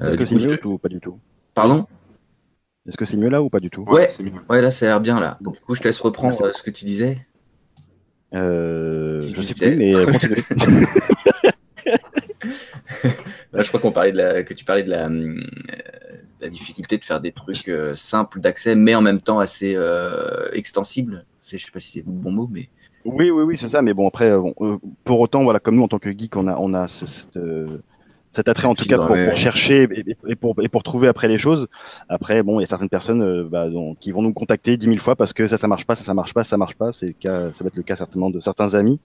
[0.00, 1.18] Est-ce que c'est mieux ou pas du tout?
[1.54, 1.86] Pardon?
[2.86, 3.84] Est-ce que c'est mieux là ou pas du tout?
[3.84, 4.08] Ouais,
[4.50, 5.38] ouais, là ça a l'air bien là.
[5.40, 7.26] Donc du coup, je te laisse reprendre ce que tu disais.
[8.32, 9.94] je sais plus, mais
[13.62, 15.40] je crois qu'on parlait de la, que tu parlais de la, euh,
[16.44, 20.48] la difficulté de faire des trucs euh, simples d'accès, mais en même temps assez euh,
[20.52, 21.24] extensibles.
[21.42, 22.68] Je sais pas si c'est le bon mot, mais.
[23.04, 23.82] Oui, oui, oui, c'est ça.
[23.82, 24.32] Mais bon, après,
[25.04, 27.38] pour autant, voilà, comme nous en tant que geek, on a, on a cette,
[28.32, 29.86] cet attrait en tout cas pour, chercher
[30.26, 31.68] et, pour, et pour trouver après les choses.
[32.08, 33.68] Après, bon, il y a certaines personnes bah,
[34.00, 36.14] qui vont nous contacter dix mille fois parce que ça, ça marche pas, ça, ça
[36.14, 36.92] marche pas, ça marche pas.
[36.92, 38.98] C'est le cas, ça va être le cas certainement de certains amis.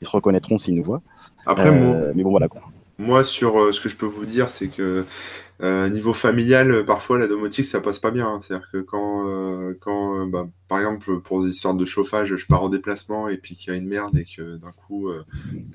[0.00, 1.02] Ils se reconnaîtront s'ils nous voient.
[1.44, 1.70] Après,
[2.14, 2.62] mais bon, voilà quoi.
[2.98, 5.04] Moi, sur euh, ce que je peux vous dire, c'est que
[5.62, 8.26] euh, niveau familial, parfois la domotique ça passe pas bien.
[8.26, 8.40] Hein.
[8.42, 12.62] C'est-à-dire que quand, euh, quand bah, par exemple, pour des histoires de chauffage, je pars
[12.62, 15.10] en déplacement et puis qu'il y a une merde et que d'un coup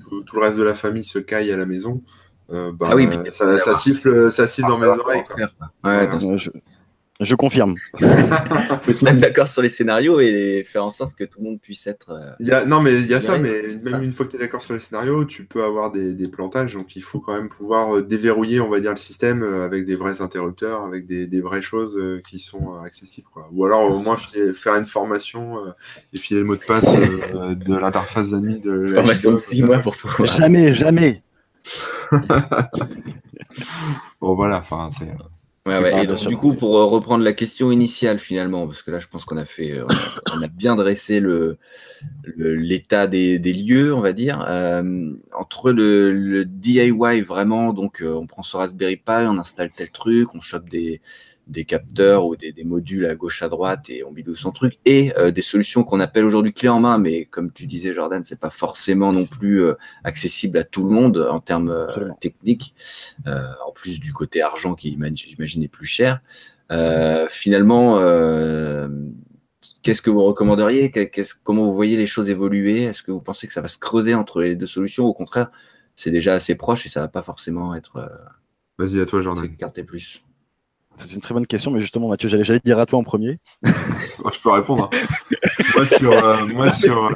[0.08, 2.02] tout, le reste de la famille se caille à la maison,
[2.50, 5.24] bah, ah oui, ça, siffle, ça siffle dans mes oreilles.
[7.20, 7.74] Je confirme.
[8.00, 8.06] Il
[8.82, 11.60] faut se mettre d'accord sur les scénarios et faire en sorte que tout le monde
[11.60, 12.10] puisse être.
[12.10, 14.30] Euh, il y a, non, mais il y a ça, mais même une fois que
[14.30, 16.74] tu es d'accord sur les scénarios, tu peux avoir des, plantages.
[16.74, 19.84] Donc il faut quand même pouvoir euh, déverrouiller, on va dire, le système euh, avec
[19.84, 23.26] des vrais interrupteurs, avec des, vraies choses qui sont accessibles.
[23.52, 24.16] Ou alors au moins
[24.54, 25.56] faire une formation
[26.12, 29.96] et filer le mot de passe de l'interface d'amis de Formation de 6 mois pour
[29.96, 30.26] pouvoir.
[30.26, 31.22] Jamais, jamais.
[34.20, 35.08] bon, voilà, enfin, c'est.
[35.70, 39.08] Et donc, du coup, pour euh, reprendre la question initiale finalement, parce que là, je
[39.08, 39.86] pense qu'on a fait, euh,
[40.34, 41.58] on a bien dressé le
[42.36, 48.26] l'état des, des, lieux, on va dire, euh, entre le, le, DIY vraiment, donc on
[48.26, 51.00] prend son Raspberry Pi, on installe tel truc, on chope des
[51.48, 55.12] des capteurs ou des, modules à gauche à droite et on bidouille son truc et
[55.16, 58.38] euh, des solutions qu'on appelle aujourd'hui clés en main mais comme tu disais Jordan c'est
[58.38, 59.74] pas forcément non plus euh,
[60.04, 62.74] accessible à tout le monde en termes euh, techniques
[63.26, 66.20] en plus du côté argent qui j'imagine est plus cher.
[67.30, 67.98] Finalement
[69.82, 70.92] qu'est-ce que vous recommanderiez?
[71.44, 72.84] Comment vous voyez les choses évoluer?
[72.84, 75.06] Est-ce que vous pensez que ça va se creuser entre les deux solutions?
[75.06, 75.50] Au contraire
[75.94, 78.10] c'est déjà assez proche et ça va pas forcément être
[78.78, 79.56] vas-y à toi Jordan.
[79.56, 80.22] carte plus
[80.98, 83.38] c'est une très bonne question, mais justement, Mathieu, j'allais, te dire à toi en premier.
[83.62, 84.90] je peux répondre.
[84.92, 84.98] Hein.
[85.74, 86.12] moi, sur.
[86.12, 87.10] Euh, moi, sur, euh,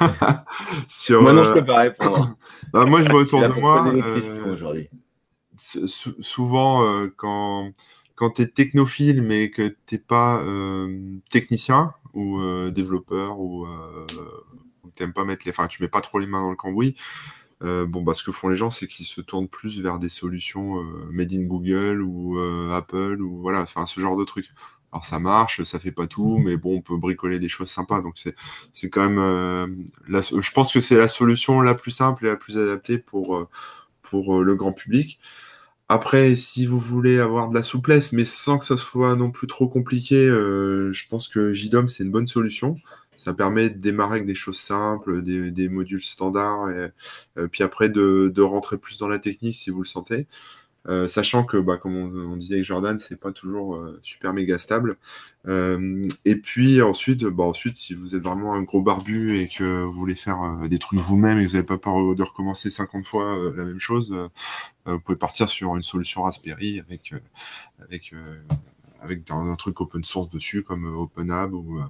[1.20, 2.36] moi, non, je peux pas répondre.
[2.72, 3.86] Bah, moi, je vois autour de moi.
[3.86, 4.86] Euh,
[6.22, 6.82] souvent,
[7.16, 7.72] quand,
[8.14, 10.42] quand tu es technophile, mais que tu n'es pas
[11.30, 13.66] technicien ou développeur, ou
[14.96, 15.50] tu n'aimes pas mettre les.
[15.50, 16.94] Enfin, tu mets pas trop les mains dans le cambouis.
[17.62, 20.08] Euh, bon, bah, ce que font les gens, c'est qu'ils se tournent plus vers des
[20.08, 24.48] solutions euh, made in Google ou euh, Apple ou voilà, enfin ce genre de trucs.
[24.92, 28.02] Alors ça marche, ça fait pas tout, mais bon, on peut bricoler des choses sympas.
[28.02, 28.34] Donc c'est
[28.74, 32.58] c'est quand même, je pense que c'est la solution la plus simple et la plus
[32.58, 33.48] adaptée pour
[34.02, 35.18] pour le grand public.
[35.88, 39.46] Après, si vous voulez avoir de la souplesse, mais sans que ça soit non plus
[39.46, 42.76] trop compliqué, je pense que JDOM c'est une bonne solution.
[43.24, 46.66] Ça permet de démarrer avec des choses simples, des, modules standards,
[47.38, 50.26] euh, puis après de, rentrer plus dans la technique si vous le sentez.
[50.88, 54.58] Euh, sachant que, bah, comme on, disait avec Jordan, c'est pas toujours euh, super méga
[54.58, 54.96] stable.
[55.46, 59.92] et puis ensuite, bah, ensuite, si vous êtes vraiment un gros barbu et que vous
[59.92, 63.52] voulez faire des trucs vous-même et que vous n'avez pas peur de recommencer 50 fois
[63.56, 64.12] la même chose,
[64.86, 67.14] vous pouvez partir sur une solution Raspberry avec,
[67.84, 68.12] avec
[69.02, 71.84] avec un, truc open source dessus comme euh, OpenHub ou, euh,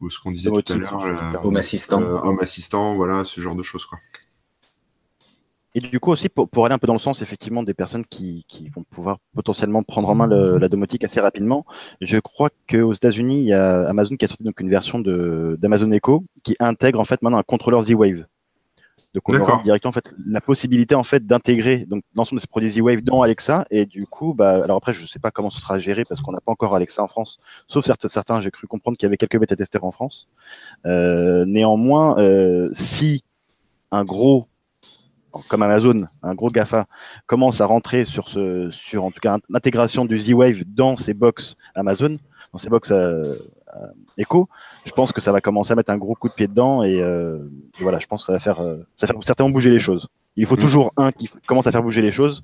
[0.00, 1.02] ou ce qu'on disait tout à l'heure.
[1.02, 2.02] Euh, Home Assistant.
[2.02, 3.84] Home Assistant, voilà, ce genre de choses.
[3.84, 3.98] Quoi.
[5.76, 8.44] Et du coup aussi, pour, aller un peu dans le sens effectivement des personnes qui,
[8.48, 11.66] qui vont pouvoir potentiellement prendre en main la domotique assez rapidement,
[12.00, 15.90] je crois qu'aux États-Unis, il y a Amazon qui a sorti donc une version d'Amazon
[15.90, 18.24] Echo qui intègre en fait maintenant un contrôleur Z-Wave.
[19.14, 22.48] Donc on aura directement en fait la possibilité en fait d'intégrer donc l'ensemble de ces
[22.48, 23.64] produits Z-Wave dans Alexa.
[23.70, 26.32] Et du coup bah alors après je sais pas comment ce sera géré parce qu'on
[26.32, 27.38] n'a pas encore Alexa en France.
[27.68, 30.28] Sauf certains certains j'ai cru comprendre qu'il y avait quelques bêta testeurs en France.
[30.84, 33.22] Euh, néanmoins euh, si
[33.92, 34.48] un gros
[35.48, 36.86] comme Amazon, un gros GAFA,
[37.26, 41.56] commence à rentrer sur ce, sur en tout cas l'intégration du Z-Wave dans ses box
[41.74, 42.16] Amazon,
[42.52, 43.36] dans ses box euh,
[43.76, 43.86] euh,
[44.18, 44.48] Echo,
[44.84, 47.00] je pense que ça va commencer à mettre un gros coup de pied dedans et,
[47.00, 47.38] euh,
[47.80, 48.56] voilà, je pense que ça va faire,
[48.96, 50.08] ça va faire certainement bouger les choses.
[50.36, 50.60] Il faut mm.
[50.60, 52.42] toujours un qui commence à faire bouger les choses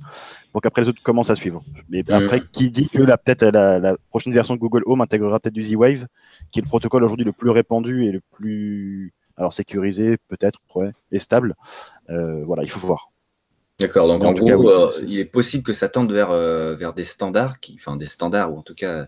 [0.53, 1.62] pour qu'après les autres commencent à suivre.
[1.89, 2.12] Mais mm.
[2.12, 6.07] après, qui dit que peut-être la, prochaine version de Google Home intégrera peut-être du Z-Wave,
[6.53, 10.61] qui est le protocole aujourd'hui le plus répandu et le plus alors sécurisé peut-être
[11.12, 11.55] et stable.
[12.11, 13.11] Euh, voilà, il faut voir.
[13.81, 17.05] D'accord, donc en, gros, euh, il est possible que ça tende vers, euh, vers des
[17.05, 19.07] standards, qui, enfin des standards, ou en tout cas,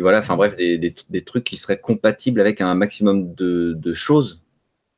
[0.00, 4.44] voilà, enfin bref, des, des, trucs qui seraient compatibles avec un maximum de, de choses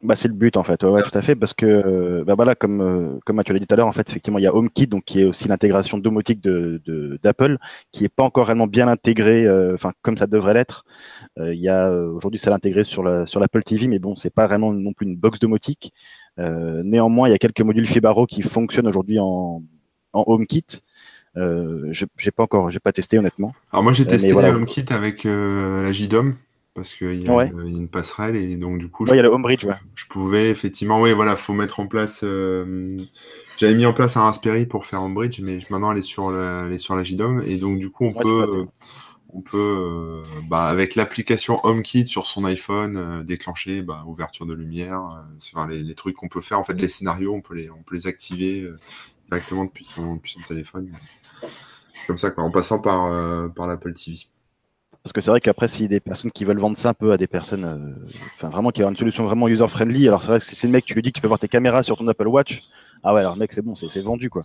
[0.03, 2.81] bah, c'est le but en fait, ouais, tout à fait, parce que bah, voilà, comme
[2.83, 4.87] euh, comme tu l'as dit tout à l'heure, en fait, effectivement, il y a HomeKit,
[4.87, 6.81] donc qui est aussi l'intégration domotique de
[7.23, 7.57] d'Apple,
[7.93, 10.85] qui est pas encore réellement bien intégré, euh, enfin comme ça devrait l'être.
[11.39, 14.33] Euh, il y a aujourd'hui, ça l'intégré sur la sur l'Apple TV, mais bon, c'est
[14.33, 15.93] pas vraiment non plus une box domotique.
[16.39, 19.63] néanmoins, il y a quelques modules Fibaro qui fonctionnent aujourd'hui en
[20.13, 20.83] en HomeKit.
[21.37, 23.55] Euh, j'ai pas encore, j'ai pas testé honnêtement.
[23.73, 26.37] Alors moi j'ai testé HomeKit avec la JDOM
[26.77, 29.65] parce qu'il y, a une passerelle et donc du coup, il y a le Homebridge,
[29.65, 29.75] ouais.
[29.95, 32.21] je pouvais effectivement, oui, voilà, faut mettre en place.
[32.23, 33.03] Euh,
[33.57, 36.67] j'avais mis en place un Raspberry pour faire Homebridge, mais maintenant elle est sur la,
[36.67, 38.67] elle est sur la JDOM et donc du coup on peut,
[39.33, 44.53] on peut, euh, bah, avec l'application HomeKit sur son iPhone, euh, déclencher bah, ouverture de
[44.53, 47.71] lumière, enfin, les, les, trucs qu'on peut faire, en fait, les scénarios, on peut les,
[47.71, 48.71] on peut les activer
[49.31, 50.93] directement depuis son, depuis son téléphone,
[52.07, 53.11] comme ça, quoi, en passant par,
[53.55, 54.27] par l'Apple TV.
[55.07, 57.17] Parce que c'est vrai qu'après, si des personnes qui veulent vendre ça un peu à
[57.17, 60.45] des personnes, euh, enfin vraiment qui ont une solution vraiment user-friendly, alors c'est vrai que
[60.45, 62.09] si c'est le mec, tu lui dis que tu peux voir tes caméras sur ton
[62.09, 62.65] Apple Watch,
[63.05, 64.43] ah ouais, alors mec, c'est bon, c'est vendu quoi.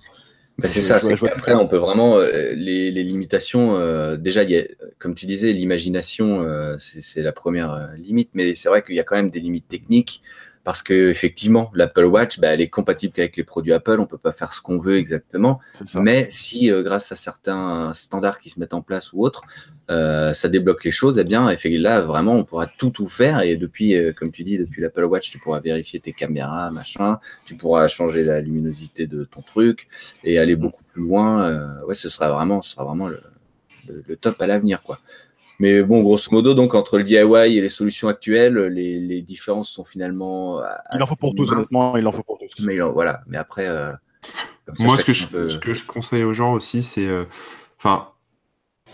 [0.59, 2.19] Bah, c'est ça, c'est qu'après, on peut vraiment.
[2.19, 4.61] Euh, les, limitations, euh, déjà, y a,
[4.99, 6.45] comme tu disais, l'imagination,
[6.77, 10.21] c'est la première limite, mais c'est vrai qu'il y a quand même des limites techniques
[10.63, 14.17] parce que effectivement l'Apple Watch bah, elle est compatible avec les produits Apple on peut
[14.17, 15.59] pas faire ce qu'on veut exactement.
[15.95, 19.43] Mais si euh, grâce à certains standards qui se mettent en place ou autres
[19.89, 23.41] euh, ça débloque les choses eh bien là vraiment on pourra tout tout faire.
[23.41, 27.19] Et depuis euh, comme tu dis depuis l'Apple Watch tu pourras vérifier tes caméras machin.
[27.45, 29.87] Tu pourras changer la luminosité de ton truc
[30.23, 30.59] et aller mm.
[30.59, 31.81] beaucoup plus loin.
[31.85, 33.21] Ouais ce sera vraiment ce sera vraiment le,
[33.87, 34.99] le top à l'avenir quoi
[35.61, 39.83] mais bon, grosso modo, donc entre le DIY et les solutions actuelles, les, différences sont
[39.83, 40.59] finalement.
[40.91, 42.65] Il en faut pour tous, honnêtement, il en faut pour tous.
[42.65, 43.67] Mais voilà, mais après.
[43.67, 43.93] Euh,
[44.79, 47.05] Moi, ce que, je, ce que je conseille aux gens aussi, c'est.
[47.05, 47.25] Euh,
[47.77, 48.07] enfin,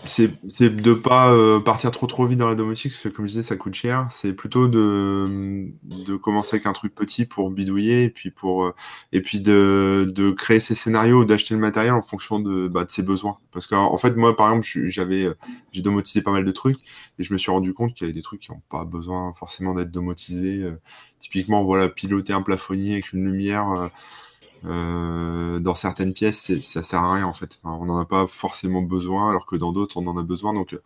[0.06, 0.30] c'est
[0.70, 3.42] de pas euh, partir trop trop vite dans la domotique, parce que comme je disais,
[3.42, 4.08] ça coûte cher.
[4.10, 8.74] C'est plutôt de, de commencer avec un truc petit pour bidouiller, et puis, pour, euh,
[9.12, 12.90] et puis de, de créer ses scénarios, d'acheter le matériel en fonction de, bah, de
[12.90, 13.38] ses besoins.
[13.52, 15.34] Parce qu'en en fait, moi, par exemple, j'avais euh,
[15.72, 16.78] j'ai domotisé pas mal de trucs,
[17.18, 19.34] et je me suis rendu compte qu'il y avait des trucs qui n'ont pas besoin
[19.34, 20.64] forcément d'être domotisés.
[21.18, 23.90] typiquement, voilà, piloter un plafonnier avec une lumière
[24.66, 27.58] euh, dans certaines pièces, ça sert à rien en fait.
[27.64, 30.54] on n'en a pas forcément besoin, alors que dans d'autres, on en a besoin.
[30.54, 30.76] Donc,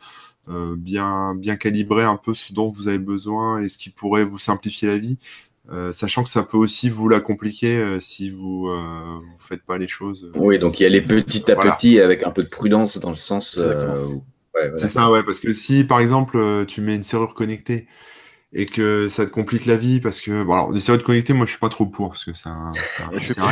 [0.49, 4.25] euh, bien, bien calibrer un peu ce dont vous avez besoin et ce qui pourrait
[4.25, 5.19] vous simplifier la vie,
[5.71, 9.89] euh, sachant que ça peut aussi vous la compliquer si vous ne faites pas les
[9.89, 10.31] choses.
[10.35, 13.11] Oui, donc il y a les petit à petit avec un peu de prudence dans
[13.11, 13.59] le sens.
[14.77, 17.87] C'est ça, ouais, parce que si par exemple tu mets une serrure connectée
[18.55, 21.47] et que ça te complique la vie parce que bon alors des serrures connectées moi
[21.47, 23.09] je suis pas trop pour parce que ça, ça,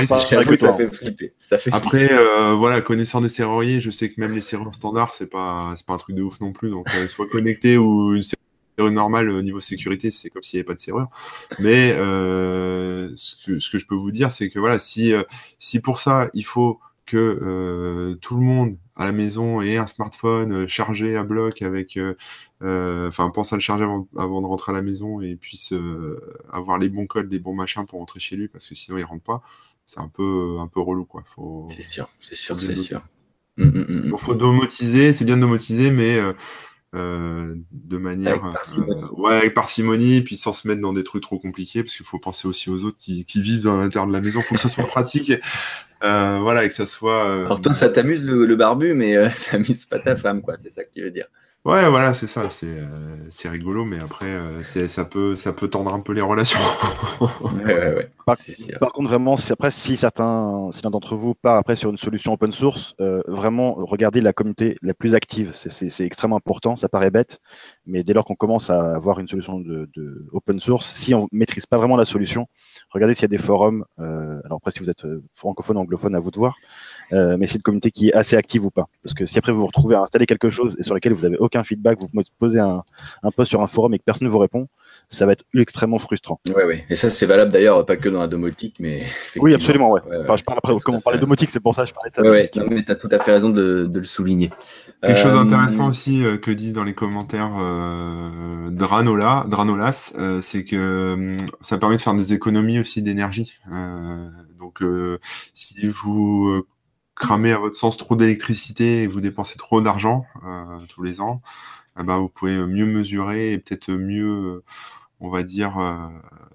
[0.07, 1.32] ça fait flipper.
[1.38, 5.14] Ça fait après euh, voilà connaissant des serruriers je sais que même les serrures standards
[5.14, 6.70] c'est pas c'est pas un truc de ouf non plus.
[6.70, 10.61] Donc euh, soit connecté ou une serrure normale au niveau sécurité c'est comme s'il n'y
[10.61, 11.09] avait pas de serrure.
[11.59, 15.22] Mais euh, ce, que, ce que je peux vous dire c'est que voilà si euh,
[15.59, 19.86] si pour ça il faut que euh, tout le monde à la maison ait un
[19.86, 22.14] smartphone euh, chargé à bloc avec, euh,
[22.62, 23.84] enfin, pense à le charger
[24.16, 25.72] avant, de rentrer à la maison et puisse
[26.52, 29.04] avoir les bons codes, les bons machins pour rentrer chez lui parce que sinon il
[29.04, 29.42] rentre pas.
[29.86, 31.24] C'est un peu, un peu relou quoi.
[31.26, 31.66] Faut.
[31.70, 33.02] C'est sûr, c'est sûr, c'est sûr.
[33.58, 36.18] Il mm, mm, mm, faut domotiser, c'est bien de domotiser, mais
[36.96, 39.02] euh, de manière avec parcimonie.
[39.02, 42.04] Euh, ouais, avec parcimonie, puis sans se mettre dans des trucs trop compliqués, parce qu'il
[42.04, 44.40] faut penser aussi aux autres qui, qui vivent dans l'intérieur de la maison.
[44.40, 45.32] Il faut que ça soit pratique,
[46.02, 47.44] euh, voilà, et que ça soit.
[47.44, 50.56] Alors toi, ça t'amuse le, le, barbu, mais ça amuse pas ta femme, quoi.
[50.58, 51.26] C'est ça que tu veux dire.
[51.66, 52.48] Ouais, voilà, c'est ça.
[52.48, 56.58] C'est euh, rigolo, mais après, euh, ça, peut, ça peut tendre un peu les relations.
[57.20, 58.11] ouais, ouais, ouais.
[58.80, 62.32] Par, contre, vraiment, après, si certains, si l'un d'entre vous part après sur une solution
[62.32, 65.50] open source, euh, vraiment, regardez la communauté la plus active.
[65.52, 66.76] C'est extrêmement important.
[66.76, 67.40] Ça paraît bête,
[67.86, 71.28] mais dès lors qu'on commence à avoir une solution de, de, open source, si on
[71.32, 72.46] maîtrise pas vraiment la solution,
[72.90, 73.84] regardez s'il y a des forums.
[73.98, 76.56] Euh, alors après, si vous êtes francophone, anglophone, à vous de voir.
[77.12, 78.88] Euh, mais c'est une communauté qui est assez active ou pas.
[79.02, 81.22] Parce que si après vous vous retrouvez à installer quelque chose et sur lequel vous
[81.22, 82.08] n'avez aucun feedback, vous
[82.38, 82.82] posez un,
[83.22, 84.68] un post sur un forum et que personne ne vous répond,
[85.08, 86.40] ça va être extrêmement frustrant.
[86.48, 86.82] Oui, oui.
[86.88, 89.04] Et ça, c'est valable d'ailleurs, pas que dans la domotique, mais.
[89.36, 90.00] Oui, absolument, ouais.
[90.06, 92.14] je parle après, comme on parlait de domotique, c'est pour ça que je parlais de
[92.14, 92.22] ça.
[92.22, 94.50] Oui, mais tu as tout à fait raison de, le souligner.
[95.02, 100.64] Quelque chose euh, d'intéressant aussi euh, que dit dans les commentaires euh, Dranola, Dranolas, c'est
[100.64, 103.54] que ça permet de faire des économies aussi d'énergie.
[104.58, 104.82] donc,
[105.54, 106.64] si vous
[107.21, 110.25] cramez à votre sens trop d'électricité et vous dépensez trop d'argent
[110.89, 111.43] tous les ans,
[112.01, 114.62] eh ben, vous pouvez mieux mesurer et peut-être mieux
[115.21, 116.09] on va dire, euh,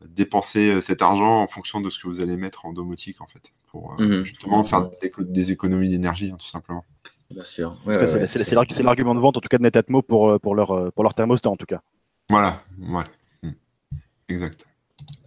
[0.07, 3.28] dépenser euh, cet argent en fonction de ce que vous allez mettre en domotique, en
[3.28, 4.26] fait, pour euh, mhm.
[4.26, 4.89] justement faire
[5.20, 6.84] des, économies d'énergie, hein, tout simplement.
[7.30, 7.78] Bien sûr.
[8.26, 11.49] c'est l'argument de vente, en tout cas de Netatmo, pour, pour, leur, pour leur thermostat,
[11.49, 11.82] en tout cas.
[12.30, 13.03] Voilà, ouais.
[13.43, 13.51] Hmm.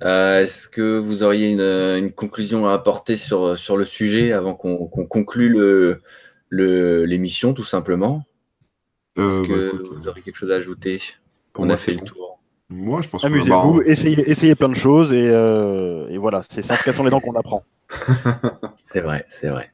[0.00, 0.42] Exact.
[0.42, 5.54] Est-ce que vous auriez une, conclusion à apporter sur, sur le sujet avant qu'on conclue
[6.50, 8.24] l'émission, le, tout simplement?
[9.16, 11.00] Est-ce que bah, vous auriez quelque chose à ajouter?
[11.56, 12.38] On a fait le tour.
[12.70, 16.76] Moi, je pense Amusez-vous, essayez, essayez, plein de choses et, euh, et voilà, c'est ça
[16.76, 17.64] se cassant les dents qu'on apprend.
[18.84, 19.72] c'est vrai, c'est vrai.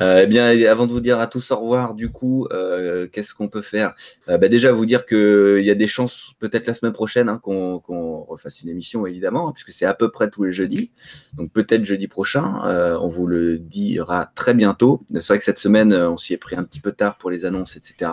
[0.00, 3.34] Euh, eh bien, avant de vous dire à tous au revoir, du coup, euh, qu'est-ce
[3.34, 3.94] qu'on peut faire?
[4.28, 7.40] Euh, bah, Déjà, vous dire qu'il y a des chances, peut-être la semaine prochaine, hein,
[7.42, 10.92] qu'on refasse une émission, évidemment, hein, puisque c'est à peu près tous les jeudis.
[11.36, 15.02] Donc, peut-être jeudi prochain, on vous le dira très bientôt.
[15.14, 17.44] C'est vrai que cette semaine, on s'y est pris un petit peu tard pour les
[17.44, 18.10] annonces, etc.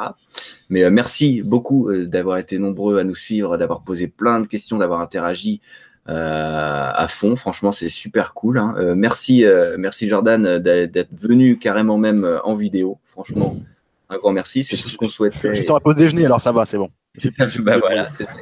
[0.70, 5.02] Mais merci beaucoup d'avoir été nombreux à nous suivre, d'avoir posé plein de questions, d'avoir
[5.02, 5.62] interagi.
[6.08, 7.36] Euh, à fond.
[7.36, 8.60] Franchement, c'est super cool.
[8.60, 8.76] Hein.
[8.78, 13.00] Euh, merci, euh, merci Jordan d'être venu carrément même en vidéo.
[13.06, 13.58] Franchement,
[14.10, 14.64] un grand merci.
[14.64, 15.34] C'est tout ce qu'on souhaite.
[15.42, 16.90] Je suis sur la pause déjeuner, alors ça va, c'est bon.
[17.60, 18.38] bah voilà, c'est ça.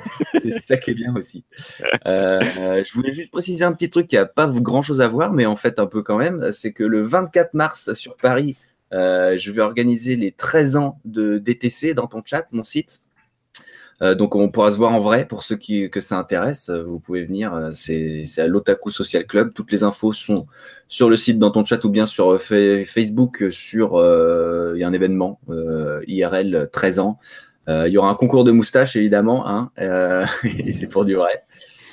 [0.62, 0.78] ça.
[0.78, 1.46] qui est bien aussi.
[2.06, 5.46] je voulais juste préciser un petit truc qui n'a pas grand chose à voir, mais
[5.46, 6.52] en fait un peu quand même.
[6.52, 8.58] C'est que le 24 mars sur Paris,
[8.92, 13.03] je vais organiser les 13 ans de DTC dans ton chat, mon site.
[14.04, 16.70] Euh, donc on pourra se voir en vrai pour ceux qui que ça intéresse.
[16.70, 17.54] Euh, vous pouvez venir.
[17.54, 19.54] Euh, c'est à l'Otaku Social Club.
[19.54, 20.46] Toutes les infos sont
[20.90, 23.46] sur le site dans ton chat ou bien sur Facebook.
[23.52, 23.94] Sur
[24.76, 25.40] il y a un événement
[26.08, 27.18] IRL 13 ans.
[27.68, 29.72] Il y aura un concours de moustaches évidemment, hein,
[30.44, 31.44] et c'est pour du vrai.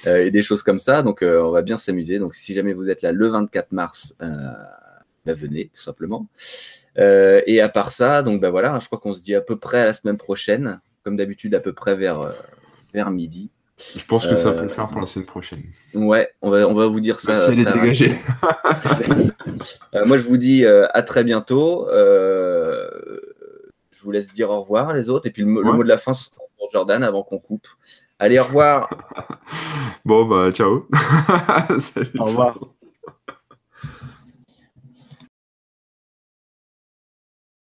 [0.04, 1.02] et des choses comme ça.
[1.02, 2.18] Donc on va bien s'amuser.
[2.18, 6.26] Donc si jamais vous êtes là le 24 mars, bah, venez tout simplement.
[6.96, 9.80] et à part ça, donc bah voilà, je crois qu'on se dit à peu près
[9.80, 12.32] à la semaine prochaine comme d'habitude, à peu près vers, euh,
[12.92, 13.50] vers midi.
[13.96, 15.62] Je pense que ça peut le faire pour la semaine prochaine.
[15.94, 17.46] Ouais, on va, on va vous dire ça.
[17.46, 18.12] C'est dégagé.
[19.94, 21.86] Euh, moi, je vous dis euh, à très bientôt.
[21.90, 22.90] je
[24.02, 25.26] vous laisse dire au revoir, les autres.
[25.26, 27.66] Et puis, le, mot de la fin, ce sera pour Jordan avant qu'on coupe.
[28.18, 28.88] Allez, au revoir.
[30.04, 30.86] bon, bah, ciao.
[32.18, 32.58] au revoir.